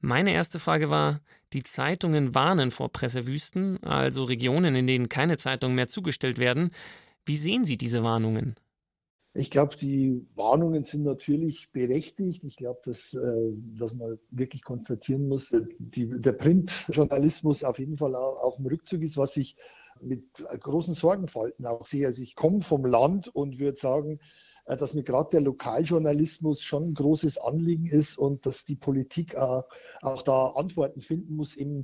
Meine 0.00 0.32
erste 0.32 0.58
Frage 0.58 0.90
war, 0.90 1.20
die 1.52 1.62
Zeitungen 1.62 2.34
warnen 2.34 2.70
vor 2.70 2.90
Pressewüsten, 2.90 3.80
also 3.84 4.24
Regionen, 4.24 4.74
in 4.74 4.86
denen 4.86 5.08
keine 5.08 5.36
Zeitungen 5.36 5.76
mehr 5.76 5.86
zugestellt 5.86 6.38
werden. 6.38 6.70
Wie 7.24 7.36
sehen 7.36 7.64
Sie 7.64 7.76
diese 7.76 8.02
Warnungen? 8.02 8.56
Ich 9.34 9.50
glaube, 9.50 9.76
die 9.76 10.26
Warnungen 10.34 10.84
sind 10.84 11.04
natürlich 11.04 11.72
berechtigt. 11.72 12.44
Ich 12.44 12.56
glaube, 12.56 12.80
dass, 12.84 13.14
äh, 13.14 13.52
dass 13.78 13.94
man 13.94 14.18
wirklich 14.30 14.62
konstatieren 14.62 15.26
muss, 15.26 15.54
die, 15.78 16.08
der 16.20 16.32
Printjournalismus 16.32 17.64
auf 17.64 17.78
jeden 17.78 17.96
Fall 17.96 18.14
auf 18.14 18.56
dem 18.56 18.66
Rückzug 18.66 19.02
ist, 19.02 19.16
was 19.16 19.36
ich 19.38 19.56
mit 20.02 20.24
großen 20.34 20.94
Sorgenfalten 20.94 21.64
auch 21.66 21.86
sehe. 21.86 22.06
Also 22.06 22.22
ich 22.22 22.36
komme 22.36 22.60
vom 22.60 22.84
Land 22.84 23.28
und 23.28 23.58
würde 23.58 23.78
sagen, 23.78 24.18
äh, 24.66 24.76
dass 24.76 24.94
mir 24.94 25.02
gerade 25.02 25.30
der 25.30 25.40
Lokaljournalismus 25.40 26.62
schon 26.62 26.90
ein 26.90 26.94
großes 26.94 27.38
Anliegen 27.38 27.86
ist 27.86 28.18
und 28.18 28.44
dass 28.44 28.64
die 28.66 28.76
Politik 28.76 29.36
auch, 29.36 29.64
auch 30.02 30.22
da 30.22 30.48
Antworten 30.48 31.00
finden 31.00 31.36
muss, 31.36 31.56
eben 31.56 31.82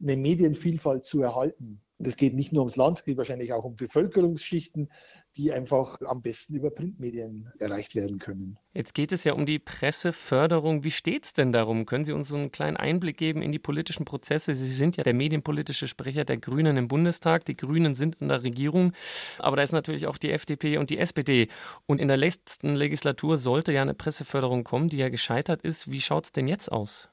eine 0.00 0.16
Medienvielfalt 0.16 1.06
zu 1.06 1.22
erhalten. 1.22 1.80
Das 2.02 2.16
geht 2.16 2.34
nicht 2.34 2.50
nur 2.50 2.62
ums 2.62 2.76
Land, 2.76 3.00
es 3.00 3.04
geht 3.04 3.18
wahrscheinlich 3.18 3.52
auch 3.52 3.64
um 3.64 3.76
Bevölkerungsschichten, 3.76 4.90
die 5.36 5.52
einfach 5.52 6.00
am 6.00 6.22
besten 6.22 6.54
über 6.54 6.70
Printmedien 6.70 7.52
erreicht 7.58 7.94
werden 7.94 8.18
können. 8.18 8.58
Jetzt 8.72 8.94
geht 8.94 9.12
es 9.12 9.24
ja 9.24 9.34
um 9.34 9.44
die 9.44 9.58
Presseförderung. 9.58 10.82
Wie 10.82 10.90
steht 10.90 11.26
es 11.26 11.34
denn 11.34 11.52
darum? 11.52 11.84
Können 11.84 12.06
Sie 12.06 12.12
uns 12.12 12.28
so 12.28 12.36
einen 12.36 12.52
kleinen 12.52 12.78
Einblick 12.78 13.18
geben 13.18 13.42
in 13.42 13.52
die 13.52 13.58
politischen 13.58 14.06
Prozesse? 14.06 14.54
Sie 14.54 14.66
sind 14.66 14.96
ja 14.96 15.04
der 15.04 15.12
medienpolitische 15.12 15.88
Sprecher 15.88 16.24
der 16.24 16.38
Grünen 16.38 16.78
im 16.78 16.88
Bundestag. 16.88 17.44
Die 17.44 17.56
Grünen 17.56 17.94
sind 17.94 18.16
in 18.18 18.28
der 18.28 18.42
Regierung, 18.42 18.92
aber 19.38 19.56
da 19.56 19.62
ist 19.62 19.72
natürlich 19.72 20.06
auch 20.06 20.16
die 20.16 20.30
FDP 20.30 20.78
und 20.78 20.88
die 20.88 20.98
SPD. 20.98 21.48
Und 21.84 22.00
in 22.00 22.08
der 22.08 22.16
letzten 22.16 22.74
Legislatur 22.74 23.36
sollte 23.36 23.72
ja 23.72 23.82
eine 23.82 23.94
Presseförderung 23.94 24.64
kommen, 24.64 24.88
die 24.88 24.96
ja 24.96 25.10
gescheitert 25.10 25.60
ist. 25.62 25.90
Wie 25.90 26.00
schaut 26.00 26.24
es 26.24 26.32
denn 26.32 26.48
jetzt 26.48 26.72
aus? 26.72 27.10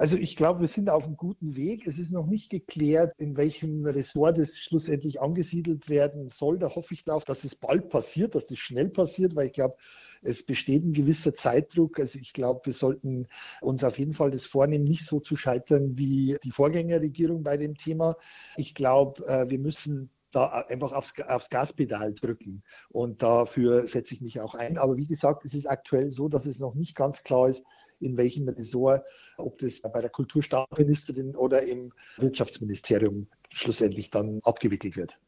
Also 0.00 0.16
ich 0.16 0.36
glaube, 0.36 0.60
wir 0.60 0.68
sind 0.68 0.88
auf 0.90 1.04
einem 1.04 1.16
guten 1.16 1.56
Weg. 1.56 1.88
Es 1.88 1.98
ist 1.98 2.12
noch 2.12 2.26
nicht 2.26 2.50
geklärt, 2.50 3.12
in 3.18 3.36
welchem 3.36 3.84
Ressort 3.84 4.38
es 4.38 4.56
schlussendlich 4.56 5.20
angesiedelt 5.20 5.88
werden 5.88 6.28
soll. 6.28 6.60
Da 6.60 6.72
hoffe 6.72 6.94
ich 6.94 7.02
darauf, 7.02 7.24
dass 7.24 7.42
es 7.42 7.56
bald 7.56 7.88
passiert, 7.88 8.36
dass 8.36 8.48
es 8.52 8.58
schnell 8.58 8.90
passiert, 8.90 9.34
weil 9.34 9.46
ich 9.46 9.52
glaube, 9.54 9.76
es 10.22 10.46
besteht 10.46 10.84
ein 10.84 10.92
gewisser 10.92 11.34
Zeitdruck. 11.34 11.98
Also 11.98 12.20
ich 12.20 12.32
glaube, 12.32 12.60
wir 12.66 12.72
sollten 12.74 13.26
uns 13.60 13.82
auf 13.82 13.98
jeden 13.98 14.12
Fall 14.12 14.30
das 14.30 14.44
vornehmen, 14.44 14.84
nicht 14.84 15.04
so 15.04 15.18
zu 15.18 15.34
scheitern 15.34 15.98
wie 15.98 16.38
die 16.44 16.52
Vorgängerregierung 16.52 17.42
bei 17.42 17.56
dem 17.56 17.74
Thema. 17.74 18.14
Ich 18.56 18.74
glaube, 18.76 19.26
äh, 19.26 19.50
wir 19.50 19.58
müssen 19.58 20.10
da 20.30 20.60
einfach 20.68 20.92
aufs, 20.92 21.18
aufs 21.26 21.50
Gaspedal 21.50 22.14
drücken. 22.14 22.62
Und 22.88 23.24
dafür 23.24 23.88
setze 23.88 24.14
ich 24.14 24.20
mich 24.20 24.40
auch 24.40 24.54
ein. 24.54 24.78
Aber 24.78 24.96
wie 24.96 25.08
gesagt, 25.08 25.44
es 25.44 25.54
ist 25.54 25.66
aktuell 25.66 26.12
so, 26.12 26.28
dass 26.28 26.46
es 26.46 26.60
noch 26.60 26.76
nicht 26.76 26.94
ganz 26.94 27.24
klar 27.24 27.48
ist, 27.48 27.64
in 28.00 28.16
welchem 28.16 28.48
Ressort, 28.48 29.06
ob 29.36 29.58
das 29.58 29.80
bei 29.80 30.00
der 30.00 30.10
Kulturstaatsministerin 30.10 31.36
oder 31.36 31.62
im 31.62 31.92
Wirtschaftsministerium 32.16 33.28
schlussendlich 33.50 34.10
dann 34.10 34.40
abgewickelt 34.42 34.96
wird. 34.96 35.18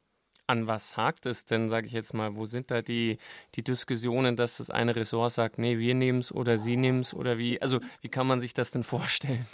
An 0.46 0.66
was 0.66 0.96
hakt 0.96 1.26
es 1.26 1.44
denn, 1.44 1.68
sage 1.68 1.86
ich 1.86 1.92
jetzt 1.92 2.12
mal? 2.12 2.34
Wo 2.34 2.44
sind 2.44 2.72
da 2.72 2.82
die, 2.82 3.18
die 3.54 3.62
Diskussionen, 3.62 4.34
dass 4.34 4.56
das 4.56 4.68
eine 4.68 4.96
Ressort 4.96 5.32
sagt, 5.32 5.58
nee, 5.58 5.78
wir 5.78 5.94
nehmen 5.94 6.18
es 6.18 6.32
oder 6.32 6.58
Sie 6.58 6.76
nehmen 6.76 7.00
es 7.00 7.14
oder 7.14 7.38
wie? 7.38 7.62
Also 7.62 7.78
wie 8.00 8.08
kann 8.08 8.26
man 8.26 8.40
sich 8.40 8.52
das 8.52 8.72
denn 8.72 8.82
vorstellen? 8.82 9.46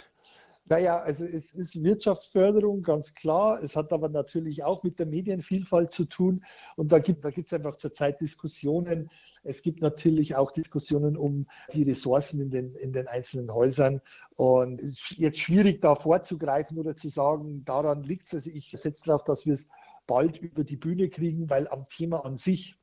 Naja, 0.69 0.99
also 0.99 1.23
es 1.23 1.53
ist 1.53 1.81
Wirtschaftsförderung, 1.81 2.83
ganz 2.83 3.13
klar. 3.13 3.63
Es 3.63 3.75
hat 3.75 3.93
aber 3.93 4.09
natürlich 4.09 4.63
auch 4.63 4.83
mit 4.83 4.99
der 4.99 5.05
Medienvielfalt 5.05 5.93
zu 5.93 6.05
tun. 6.05 6.43
Und 6.75 6.91
da 6.91 6.99
gibt 6.99 7.23
es 7.23 7.53
einfach 7.53 7.77
zurzeit 7.77 8.19
Diskussionen. 8.19 9.09
Es 9.43 9.61
gibt 9.61 9.81
natürlich 9.81 10.35
auch 10.35 10.51
Diskussionen 10.51 11.15
um 11.15 11.47
die 11.73 11.83
Ressourcen 11.83 12.41
in 12.41 12.49
den, 12.49 12.75
in 12.75 12.91
den 12.91 13.07
einzelnen 13.07 13.53
Häusern. 13.53 14.01
Und 14.35 14.81
es 14.81 15.11
ist 15.11 15.17
jetzt 15.17 15.39
schwierig, 15.39 15.79
da 15.79 15.95
vorzugreifen 15.95 16.77
oder 16.77 16.97
zu 16.97 17.07
sagen, 17.07 17.63
daran 17.63 18.03
liegt 18.03 18.27
es. 18.27 18.33
Also 18.33 18.49
ich 18.49 18.71
setze 18.71 19.05
darauf, 19.05 19.23
dass 19.23 19.45
wir 19.45 19.53
es 19.53 19.67
bald 20.05 20.39
über 20.39 20.65
die 20.65 20.77
Bühne 20.77 21.09
kriegen, 21.09 21.49
weil 21.49 21.69
am 21.69 21.85
Thema 21.87 22.25
an 22.25 22.37
sich, 22.37 22.75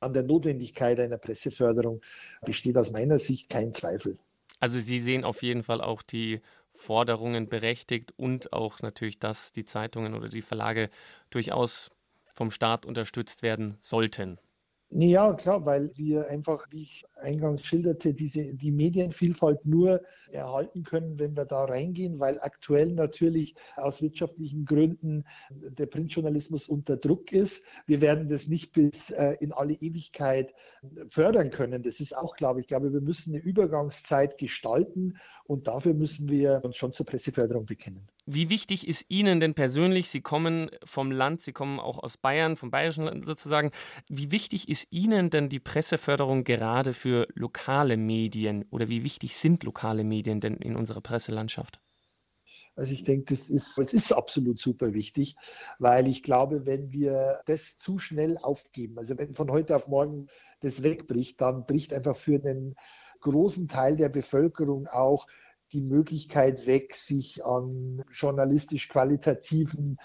an 0.00 0.14
der 0.14 0.22
Notwendigkeit 0.22 0.98
einer 1.00 1.18
Presseförderung 1.18 2.00
besteht 2.46 2.78
aus 2.78 2.92
meiner 2.92 3.18
Sicht 3.18 3.50
kein 3.50 3.74
Zweifel. 3.74 4.18
Also 4.58 4.78
Sie 4.78 5.00
sehen 5.00 5.24
auf 5.24 5.42
jeden 5.42 5.62
Fall 5.62 5.82
auch 5.82 6.02
die 6.02 6.40
Forderungen 6.76 7.48
berechtigt 7.48 8.12
und 8.16 8.52
auch 8.52 8.80
natürlich, 8.80 9.18
dass 9.18 9.52
die 9.52 9.64
Zeitungen 9.64 10.14
oder 10.14 10.28
die 10.28 10.42
Verlage 10.42 10.90
durchaus 11.30 11.90
vom 12.34 12.50
Staat 12.50 12.86
unterstützt 12.86 13.42
werden 13.42 13.78
sollten. 13.80 14.38
Ja, 14.90 15.32
klar, 15.34 15.66
weil 15.66 15.90
wir 15.96 16.28
einfach, 16.28 16.68
wie 16.70 16.82
ich 16.82 17.04
eingangs 17.16 17.64
schilderte, 17.64 18.14
diese, 18.14 18.54
die 18.54 18.70
Medienvielfalt 18.70 19.66
nur 19.66 20.00
erhalten 20.30 20.84
können, 20.84 21.18
wenn 21.18 21.36
wir 21.36 21.44
da 21.44 21.64
reingehen, 21.64 22.20
weil 22.20 22.38
aktuell 22.40 22.92
natürlich 22.92 23.56
aus 23.74 24.00
wirtschaftlichen 24.00 24.64
Gründen 24.64 25.24
der 25.50 25.86
Printjournalismus 25.86 26.68
unter 26.68 26.96
Druck 26.96 27.32
ist. 27.32 27.64
Wir 27.86 28.00
werden 28.00 28.28
das 28.28 28.46
nicht 28.46 28.72
bis 28.72 29.10
äh, 29.10 29.36
in 29.40 29.52
alle 29.52 29.74
Ewigkeit 29.74 30.54
fördern 31.10 31.50
können. 31.50 31.82
Das 31.82 31.98
ist 31.98 32.16
auch 32.16 32.36
klar. 32.36 32.56
Ich 32.56 32.68
glaube, 32.68 32.92
wir 32.92 33.00
müssen 33.00 33.34
eine 33.34 33.42
Übergangszeit 33.42 34.38
gestalten 34.38 35.18
und 35.44 35.66
dafür 35.66 35.94
müssen 35.94 36.28
wir 36.28 36.60
uns 36.64 36.76
schon 36.76 36.92
zur 36.92 37.06
Presseförderung 37.06 37.66
bekennen. 37.66 38.08
Wie 38.28 38.50
wichtig 38.50 38.88
ist 38.88 39.04
Ihnen 39.08 39.38
denn 39.38 39.54
persönlich, 39.54 40.08
Sie 40.08 40.20
kommen 40.20 40.68
vom 40.84 41.12
Land, 41.12 41.42
Sie 41.42 41.52
kommen 41.52 41.78
auch 41.78 42.02
aus 42.02 42.16
Bayern, 42.16 42.56
vom 42.56 42.72
bayerischen 42.72 43.04
Land 43.04 43.24
sozusagen, 43.24 43.70
wie 44.08 44.32
wichtig 44.32 44.68
ist 44.68 44.88
Ihnen 44.90 45.30
denn 45.30 45.48
die 45.48 45.60
Presseförderung 45.60 46.42
gerade 46.42 46.92
für 46.92 47.28
lokale 47.34 47.96
Medien 47.96 48.64
oder 48.70 48.88
wie 48.88 49.04
wichtig 49.04 49.36
sind 49.36 49.62
lokale 49.62 50.02
Medien 50.02 50.40
denn 50.40 50.56
in 50.56 50.74
unserer 50.74 51.02
Presselandschaft? 51.02 51.78
Also 52.74 52.92
ich 52.92 53.04
denke, 53.04 53.34
das 53.34 53.48
ist, 53.48 53.78
das 53.78 53.92
ist 53.92 54.12
absolut 54.12 54.58
super 54.58 54.92
wichtig, 54.92 55.36
weil 55.78 56.08
ich 56.08 56.24
glaube, 56.24 56.66
wenn 56.66 56.90
wir 56.90 57.40
das 57.46 57.76
zu 57.76 58.00
schnell 58.00 58.38
aufgeben, 58.38 58.98
also 58.98 59.16
wenn 59.16 59.34
von 59.36 59.50
heute 59.52 59.76
auf 59.76 59.86
morgen 59.86 60.26
das 60.60 60.82
wegbricht, 60.82 61.40
dann 61.40 61.64
bricht 61.64 61.94
einfach 61.94 62.16
für 62.16 62.34
einen 62.34 62.74
großen 63.20 63.68
Teil 63.68 63.96
der 63.96 64.08
Bevölkerung 64.08 64.88
auch 64.88 65.26
die 65.72 65.80
Möglichkeit 65.80 66.66
weg, 66.66 66.94
sich 66.94 67.44
an 67.44 68.02
journalistisch 68.10 68.88
qualitativen 68.88 69.98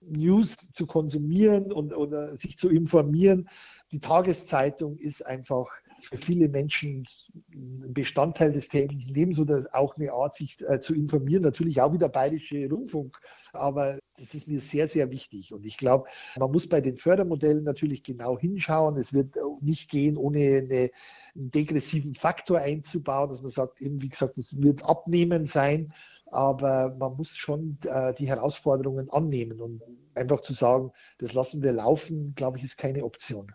News 0.00 0.56
zu 0.72 0.86
konsumieren 0.86 1.72
und 1.72 1.94
oder 1.94 2.36
sich 2.36 2.56
zu 2.58 2.68
informieren. 2.68 3.48
Die 3.90 4.00
Tageszeitung 4.00 4.96
ist 4.96 5.24
einfach 5.26 5.66
für 6.02 6.18
viele 6.18 6.48
Menschen 6.48 7.04
ein 7.52 7.92
Bestandteil 7.92 8.52
des 8.52 8.68
täglichen 8.68 9.14
Lebens 9.14 9.38
oder 9.38 9.66
auch 9.72 9.96
eine 9.96 10.12
Art, 10.12 10.34
sich 10.34 10.60
äh, 10.68 10.80
zu 10.80 10.94
informieren. 10.94 11.42
Natürlich 11.42 11.80
auch 11.80 11.92
wieder 11.92 12.08
bayerische 12.08 12.68
Rundfunk, 12.70 13.18
aber 13.52 13.98
das 14.18 14.34
ist 14.34 14.48
mir 14.48 14.60
sehr, 14.60 14.88
sehr 14.88 15.10
wichtig. 15.10 15.52
Und 15.52 15.64
ich 15.64 15.76
glaube, 15.76 16.08
man 16.38 16.50
muss 16.50 16.68
bei 16.68 16.80
den 16.80 16.96
Fördermodellen 16.96 17.64
natürlich 17.64 18.02
genau 18.02 18.38
hinschauen. 18.38 18.96
Es 18.96 19.12
wird 19.12 19.36
nicht 19.60 19.90
gehen, 19.90 20.16
ohne 20.16 20.38
eine, 20.38 20.90
einen 21.34 21.50
degressiven 21.50 22.14
Faktor 22.14 22.58
einzubauen, 22.58 23.28
dass 23.28 23.42
man 23.42 23.50
sagt, 23.50 23.80
eben 23.80 24.02
wie 24.02 24.08
gesagt, 24.08 24.38
es 24.38 24.60
wird 24.60 24.84
abnehmen 24.84 25.46
sein, 25.46 25.92
aber 26.26 26.94
man 26.98 27.16
muss 27.16 27.36
schon 27.36 27.78
äh, 27.84 28.14
die 28.14 28.28
Herausforderungen 28.28 29.08
annehmen 29.10 29.60
und 29.60 29.82
einfach 30.14 30.40
zu 30.40 30.52
sagen, 30.52 30.90
das 31.18 31.32
lassen 31.32 31.62
wir 31.62 31.72
laufen, 31.72 32.34
glaube 32.34 32.58
ich, 32.58 32.64
ist 32.64 32.76
keine 32.76 33.04
Option. 33.04 33.52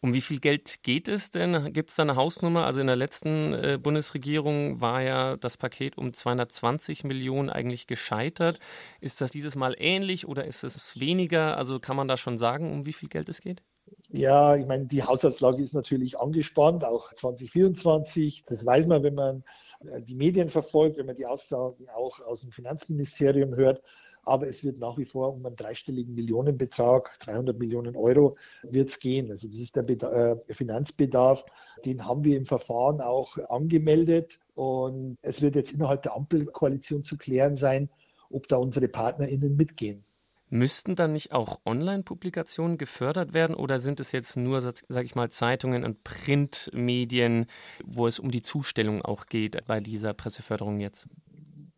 Um 0.00 0.14
wie 0.14 0.20
viel 0.20 0.38
Geld 0.38 0.84
geht 0.84 1.08
es 1.08 1.32
denn? 1.32 1.72
Gibt 1.72 1.90
es 1.90 1.96
da 1.96 2.04
eine 2.04 2.14
Hausnummer? 2.14 2.64
Also 2.64 2.80
in 2.80 2.86
der 2.86 2.94
letzten 2.94 3.52
äh, 3.52 3.78
Bundesregierung 3.82 4.80
war 4.80 5.02
ja 5.02 5.36
das 5.36 5.56
Paket 5.56 5.98
um 5.98 6.12
220 6.12 7.02
Millionen 7.02 7.50
eigentlich 7.50 7.88
gescheitert. 7.88 8.60
Ist 9.00 9.20
das 9.20 9.32
dieses 9.32 9.56
Mal 9.56 9.74
ähnlich 9.76 10.28
oder 10.28 10.44
ist 10.44 10.62
es 10.62 11.00
weniger? 11.00 11.56
Also 11.56 11.80
kann 11.80 11.96
man 11.96 12.06
da 12.06 12.16
schon 12.16 12.38
sagen, 12.38 12.70
um 12.72 12.86
wie 12.86 12.92
viel 12.92 13.08
Geld 13.08 13.28
es 13.28 13.40
geht? 13.40 13.64
Ja, 14.10 14.54
ich 14.54 14.66
meine, 14.66 14.86
die 14.86 15.02
Haushaltslage 15.02 15.62
ist 15.62 15.74
natürlich 15.74 16.18
angespannt, 16.18 16.84
auch 16.84 17.12
2024. 17.14 18.44
Das 18.46 18.64
weiß 18.64 18.86
man, 18.86 19.02
wenn 19.02 19.14
man 19.14 19.42
äh, 19.80 20.00
die 20.00 20.14
Medien 20.14 20.48
verfolgt, 20.48 20.96
wenn 20.96 21.06
man 21.06 21.16
die 21.16 21.26
Aussagen 21.26 21.88
auch 21.90 22.20
aus 22.20 22.42
dem 22.42 22.52
Finanzministerium 22.52 23.56
hört 23.56 23.82
aber 24.28 24.46
es 24.46 24.62
wird 24.62 24.78
nach 24.78 24.98
wie 24.98 25.04
vor 25.04 25.34
um 25.34 25.44
einen 25.44 25.56
dreistelligen 25.56 26.14
Millionenbetrag, 26.14 27.18
300 27.20 27.58
Millionen 27.58 27.96
Euro, 27.96 28.36
wird 28.62 28.90
es 28.90 29.00
gehen. 29.00 29.30
Also 29.30 29.48
das 29.48 29.58
ist 29.58 29.74
der 29.74 29.82
Bedarf, 29.82 30.38
äh, 30.48 30.54
Finanzbedarf, 30.54 31.44
den 31.84 32.04
haben 32.04 32.24
wir 32.24 32.36
im 32.36 32.46
Verfahren 32.46 33.00
auch 33.00 33.38
angemeldet 33.48 34.38
und 34.54 35.16
es 35.22 35.40
wird 35.40 35.56
jetzt 35.56 35.72
innerhalb 35.72 36.02
der 36.02 36.14
Ampelkoalition 36.14 37.04
zu 37.04 37.16
klären 37.16 37.56
sein, 37.56 37.88
ob 38.30 38.48
da 38.48 38.56
unsere 38.56 38.88
PartnerInnen 38.88 39.56
mitgehen. 39.56 40.04
Müssten 40.50 40.94
dann 40.94 41.12
nicht 41.12 41.32
auch 41.32 41.60
Online-Publikationen 41.66 42.78
gefördert 42.78 43.34
werden 43.34 43.54
oder 43.54 43.80
sind 43.80 44.00
es 44.00 44.12
jetzt 44.12 44.36
nur, 44.36 44.60
sage 44.62 45.04
ich 45.04 45.14
mal, 45.14 45.30
Zeitungen 45.30 45.84
und 45.84 46.04
Printmedien, 46.04 47.46
wo 47.84 48.06
es 48.06 48.18
um 48.18 48.30
die 48.30 48.40
Zustellung 48.40 49.02
auch 49.02 49.26
geht 49.26 49.62
bei 49.66 49.80
dieser 49.80 50.14
Presseförderung 50.14 50.80
jetzt? 50.80 51.06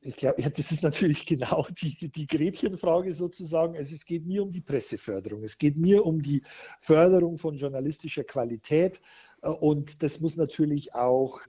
Ich 0.02 0.16
glaube, 0.16 0.42
das 0.42 0.72
ist 0.72 0.82
natürlich 0.82 1.26
genau 1.26 1.66
die, 1.70 2.08
die 2.10 2.26
Gretchenfrage 2.26 3.12
sozusagen. 3.12 3.76
Also 3.76 3.94
es 3.94 4.04
geht 4.04 4.26
mir 4.26 4.42
um 4.42 4.50
die 4.50 4.60
Presseförderung. 4.60 5.42
Es 5.42 5.58
geht 5.58 5.76
mir 5.76 6.04
um 6.06 6.22
die 6.22 6.42
Förderung 6.80 7.38
von 7.38 7.56
journalistischer 7.56 8.24
Qualität. 8.24 9.00
Äh, 9.42 9.48
und 9.48 10.02
das 10.02 10.20
muss 10.20 10.36
natürlich 10.36 10.94
auch 10.94 11.40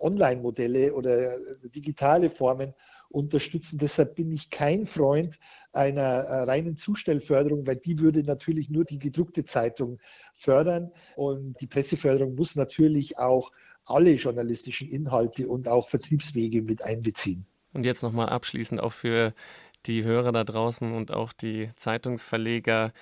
Online-Modelle 0.00 0.94
oder 0.94 1.36
digitale 1.74 2.30
Formen 2.30 2.74
unterstützen. 3.10 3.78
Deshalb 3.78 4.14
bin 4.14 4.32
ich 4.32 4.50
kein 4.50 4.86
Freund 4.86 5.38
einer 5.72 6.00
äh, 6.00 6.42
reinen 6.44 6.76
Zustellförderung, 6.78 7.66
weil 7.66 7.76
die 7.76 7.98
würde 7.98 8.22
natürlich 8.22 8.70
nur 8.70 8.84
die 8.84 8.98
gedruckte 8.98 9.44
Zeitung 9.44 9.98
fördern. 10.34 10.90
Und 11.16 11.60
die 11.60 11.66
Presseförderung 11.66 12.34
muss 12.34 12.56
natürlich 12.56 13.18
auch 13.18 13.52
alle 13.84 14.12
journalistischen 14.14 14.88
Inhalte 14.88 15.48
und 15.48 15.68
auch 15.68 15.88
Vertriebswege 15.88 16.62
mit 16.62 16.82
einbeziehen. 16.82 17.46
Und 17.72 17.86
jetzt 17.86 18.02
nochmal 18.02 18.28
abschließend 18.28 18.80
auch 18.80 18.92
für 18.92 19.32
die 19.86 20.04
Hörer 20.04 20.32
da 20.32 20.44
draußen 20.44 20.92
und 20.92 21.12
auch 21.12 21.32
die 21.32 21.70
Zeitungsverleger. 21.76 22.92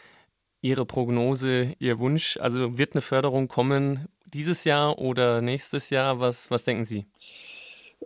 Ihre 0.61 0.87
Prognose, 0.87 1.75
Ihr 1.79 2.01
Wunsch, 2.01 2.37
also 2.39 2.79
wird 2.79 2.95
eine 2.95 3.01
Förderung 3.01 3.47
kommen 3.47 4.09
dieses 4.33 4.65
Jahr 4.65 4.99
oder 4.99 5.41
nächstes 5.41 5.91
Jahr? 5.91 6.21
Was, 6.21 6.51
was 6.51 6.65
denken 6.65 6.85
Sie? 6.85 7.07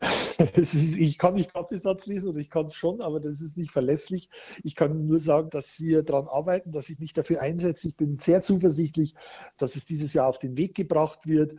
Ich 0.56 1.18
kann 1.18 1.34
nicht 1.34 1.52
Kaffeesatz 1.52 2.06
lesen 2.06 2.30
oder 2.30 2.38
ich 2.38 2.50
kann 2.50 2.66
es 2.66 2.74
schon, 2.74 3.02
aber 3.02 3.20
das 3.20 3.40
ist 3.40 3.56
nicht 3.56 3.72
verlässlich. 3.72 4.28
Ich 4.64 4.74
kann 4.74 5.06
nur 5.06 5.20
sagen, 5.20 5.50
dass 5.50 5.78
wir 5.80 6.02
daran 6.02 6.28
arbeiten, 6.28 6.72
dass 6.72 6.88
ich 6.88 6.98
mich 6.98 7.12
dafür 7.12 7.42
einsetze. 7.42 7.88
Ich 7.88 7.96
bin 7.96 8.18
sehr 8.18 8.42
zuversichtlich, 8.42 9.14
dass 9.58 9.76
es 9.76 9.84
dieses 9.84 10.14
Jahr 10.14 10.28
auf 10.28 10.38
den 10.38 10.56
Weg 10.56 10.74
gebracht 10.74 11.26
wird. 11.26 11.58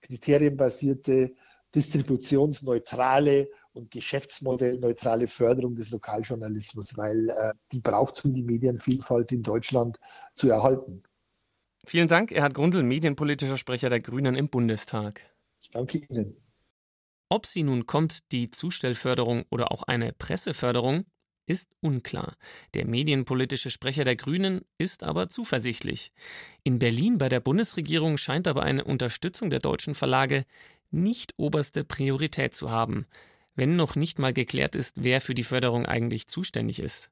Kriterienbasierte 0.00 1.34
distributionsneutrale 1.74 3.48
und 3.72 3.90
geschäftsmodellneutrale 3.90 5.26
Förderung 5.26 5.74
des 5.74 5.90
Lokaljournalismus, 5.90 6.96
weil 6.96 7.28
äh, 7.30 7.54
die 7.72 7.80
braucht 7.80 8.16
es, 8.16 8.24
um 8.24 8.32
die 8.32 8.42
Medienvielfalt 8.42 9.32
in 9.32 9.42
Deutschland 9.42 9.98
zu 10.36 10.48
erhalten. 10.48 11.02
Vielen 11.86 12.08
Dank, 12.08 12.32
Erhard 12.32 12.54
Grundl, 12.54 12.82
medienpolitischer 12.82 13.56
Sprecher 13.56 13.90
der 13.90 14.00
Grünen 14.00 14.36
im 14.36 14.48
Bundestag. 14.48 15.20
Ich 15.60 15.70
danke 15.70 15.98
Ihnen. 15.98 16.36
Ob 17.28 17.46
sie 17.46 17.62
nun 17.62 17.86
kommt, 17.86 18.30
die 18.32 18.50
Zustellförderung 18.50 19.44
oder 19.50 19.72
auch 19.72 19.82
eine 19.82 20.12
Presseförderung, 20.12 21.04
ist 21.46 21.68
unklar. 21.80 22.36
Der 22.72 22.86
medienpolitische 22.86 23.70
Sprecher 23.70 24.04
der 24.04 24.16
Grünen 24.16 24.62
ist 24.78 25.02
aber 25.02 25.28
zuversichtlich. 25.28 26.12
In 26.62 26.78
Berlin 26.78 27.18
bei 27.18 27.28
der 27.28 27.40
Bundesregierung 27.40 28.16
scheint 28.16 28.48
aber 28.48 28.62
eine 28.62 28.84
Unterstützung 28.84 29.50
der 29.50 29.60
deutschen 29.60 29.94
Verlage 29.94 30.44
nicht 30.94 31.34
oberste 31.36 31.84
Priorität 31.84 32.54
zu 32.54 32.70
haben, 32.70 33.06
wenn 33.54 33.76
noch 33.76 33.96
nicht 33.96 34.18
mal 34.18 34.32
geklärt 34.32 34.74
ist, 34.74 35.02
wer 35.02 35.20
für 35.20 35.34
die 35.34 35.44
Förderung 35.44 35.86
eigentlich 35.86 36.26
zuständig 36.26 36.80
ist. 36.80 37.10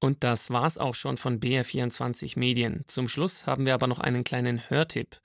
Und 0.00 0.22
das 0.22 0.50
war's 0.50 0.76
auch 0.76 0.94
schon 0.94 1.16
von 1.16 1.40
BR24 1.40 2.38
Medien. 2.38 2.84
Zum 2.88 3.08
Schluss 3.08 3.46
haben 3.46 3.64
wir 3.64 3.74
aber 3.74 3.86
noch 3.86 4.00
einen 4.00 4.22
kleinen 4.22 4.68
Hörtipp. 4.68 5.20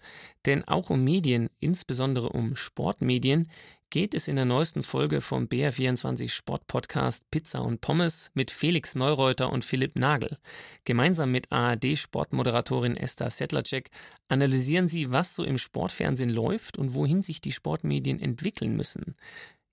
Denn 0.45 0.65
auch 0.67 0.89
um 0.89 1.03
Medien, 1.03 1.49
insbesondere 1.59 2.29
um 2.29 2.55
Sportmedien, 2.55 3.49
geht 3.89 4.13
es 4.13 4.27
in 4.27 4.35
der 4.35 4.45
neuesten 4.45 4.83
Folge 4.83 5.21
vom 5.21 5.45
BR24 5.45 6.29
Sportpodcast 6.29 7.29
Pizza 7.31 7.61
und 7.61 7.81
Pommes 7.81 8.31
mit 8.33 8.51
Felix 8.51 8.95
Neureuter 8.95 9.51
und 9.51 9.65
Philipp 9.65 9.97
Nagel. 9.97 10.37
Gemeinsam 10.85 11.31
mit 11.31 11.51
ARD-Sportmoderatorin 11.51 12.95
Esther 12.95 13.29
Sedlacek 13.29 13.89
analysieren 14.27 14.87
sie, 14.87 15.11
was 15.11 15.35
so 15.35 15.43
im 15.43 15.57
Sportfernsehen 15.57 16.29
läuft 16.29 16.77
und 16.77 16.93
wohin 16.93 17.23
sich 17.23 17.41
die 17.41 17.51
Sportmedien 17.51 18.19
entwickeln 18.19 18.75
müssen. 18.75 19.15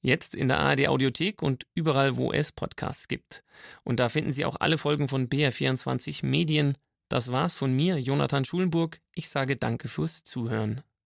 Jetzt 0.01 0.35
in 0.35 0.49
der 0.49 0.61
ARD 0.61 0.89
Audiothek 0.89 1.43
und 1.43 1.67
überall, 1.75 2.17
wo 2.17 2.33
es 2.33 2.53
Podcasts 2.53 3.09
gibt. 3.09 3.43
Und 3.83 4.01
da 4.01 4.09
finden 4.09 4.33
Sie 4.33 4.45
auch 4.45 4.57
alle 4.61 4.79
Folgen 4.79 5.09
von 5.09 5.29
BR24 5.29 6.25
Medien. 6.25 6.77
Das 7.09 7.33
war's 7.33 7.55
von 7.55 7.73
mir, 7.75 7.99
Jonathan 7.99 8.45
Schulenburg. 8.45 9.01
Ich 9.15 9.29
sage 9.29 9.57
danke 9.57 9.89
fürs 9.89 10.23
Zuhören. 10.25 10.83